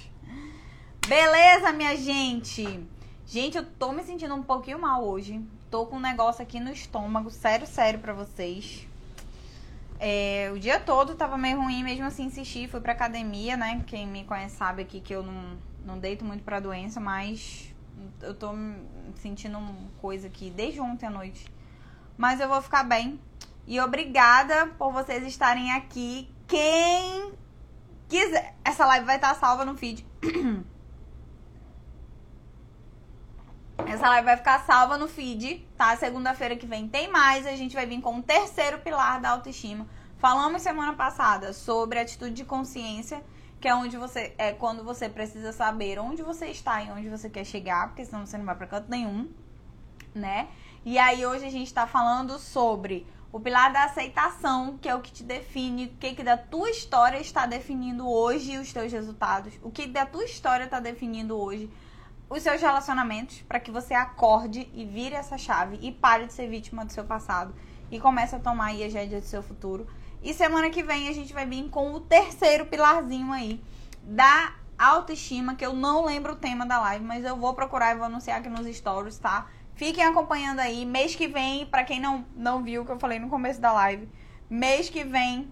[1.07, 2.85] Beleza, minha gente?
[3.25, 5.41] Gente, eu tô me sentindo um pouquinho mal hoje.
[5.69, 8.87] Tô com um negócio aqui no estômago, sério, sério pra vocês.
[9.99, 13.83] É, o dia todo tava meio ruim, mesmo assim insisti, fui pra academia, né?
[13.87, 17.73] Quem me conhece sabe aqui que eu não, não deito muito pra doença, mas
[18.21, 18.51] eu tô
[19.15, 21.47] sentindo uma coisa aqui desde ontem à noite.
[22.17, 23.19] Mas eu vou ficar bem.
[23.65, 26.29] E obrigada por vocês estarem aqui.
[26.47, 27.33] Quem
[28.07, 30.05] quiser, essa live vai estar salva no feed.
[33.85, 35.95] Essa live vai ficar salva no feed, tá?
[35.95, 37.45] Segunda-feira que vem tem mais.
[37.45, 39.87] A gente vai vir com o terceiro pilar da autoestima.
[40.17, 43.23] Falamos semana passada sobre atitude de consciência,
[43.61, 47.29] que é onde você é quando você precisa saber onde você está e onde você
[47.29, 49.29] quer chegar, porque senão você não vai para canto nenhum,
[50.13, 50.47] né?
[50.83, 55.01] E aí hoje a gente tá falando sobre o pilar da aceitação, que é o
[55.01, 59.53] que te define, o que, que da tua história está definindo hoje os teus resultados,
[59.61, 61.69] o que da tua história está definindo hoje
[62.29, 66.49] os seus relacionamentos para que você acorde e vire essa chave e pare de ser
[66.49, 67.53] vítima do seu passado
[67.89, 69.87] e comece a tomar aí as rédeas do seu futuro.
[70.21, 73.63] E semana que vem a gente vai vir com o terceiro pilarzinho aí
[74.03, 77.97] da autoestima, que eu não lembro o tema da live, mas eu vou procurar e
[77.97, 79.47] vou anunciar aqui nos stories, tá?
[79.77, 80.85] Fiquem acompanhando aí.
[80.85, 83.71] Mês que vem, para quem não, não viu o que eu falei no começo da
[83.71, 84.09] live,
[84.49, 85.51] mês que vem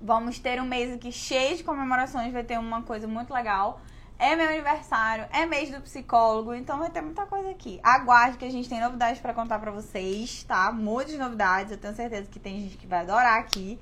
[0.00, 3.82] vamos ter um mês aqui cheio de comemorações, vai ter uma coisa muito legal.
[4.18, 7.78] É meu aniversário, é mês do psicólogo, então vai ter muita coisa aqui.
[7.82, 10.72] Aguarde que a gente tem novidades para contar para vocês, tá?
[10.72, 13.78] Muitas novidades, eu tenho certeza que tem gente que vai adorar aqui.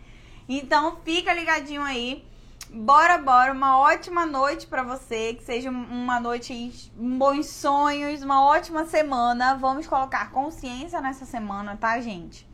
[0.49, 2.25] Então fica ligadinho aí.
[2.71, 8.85] Bora, bora, uma ótima noite para você, que seja uma noite bons sonhos, uma ótima
[8.85, 9.55] semana.
[9.57, 12.47] Vamos colocar consciência nessa semana, tá, gente?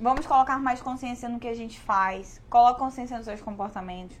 [0.00, 2.40] Vamos colocar mais consciência no que a gente faz.
[2.48, 4.16] Coloque consciência nos seus comportamentos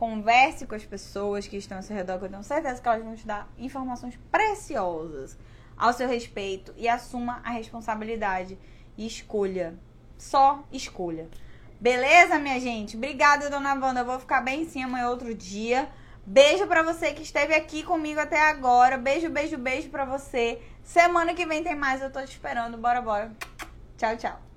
[0.00, 3.04] Converse com as pessoas que estão ao seu redor, que eu tenho certeza que elas
[3.04, 5.36] vão te dar informações preciosas
[5.76, 8.58] ao seu respeito e assuma a responsabilidade
[8.96, 9.78] e escolha.
[10.16, 11.28] Só escolha.
[11.80, 12.96] Beleza, minha gente?
[12.96, 14.00] Obrigada, dona Wanda.
[14.00, 15.88] Eu vou ficar bem em cima outro dia.
[16.26, 18.98] Beijo para você que esteve aqui comigo até agora.
[18.98, 20.60] Beijo, beijo, beijo para você.
[20.84, 22.76] Semana que vem tem mais, eu tô te esperando.
[22.76, 23.32] Bora, bora.
[23.96, 24.49] Tchau, tchau.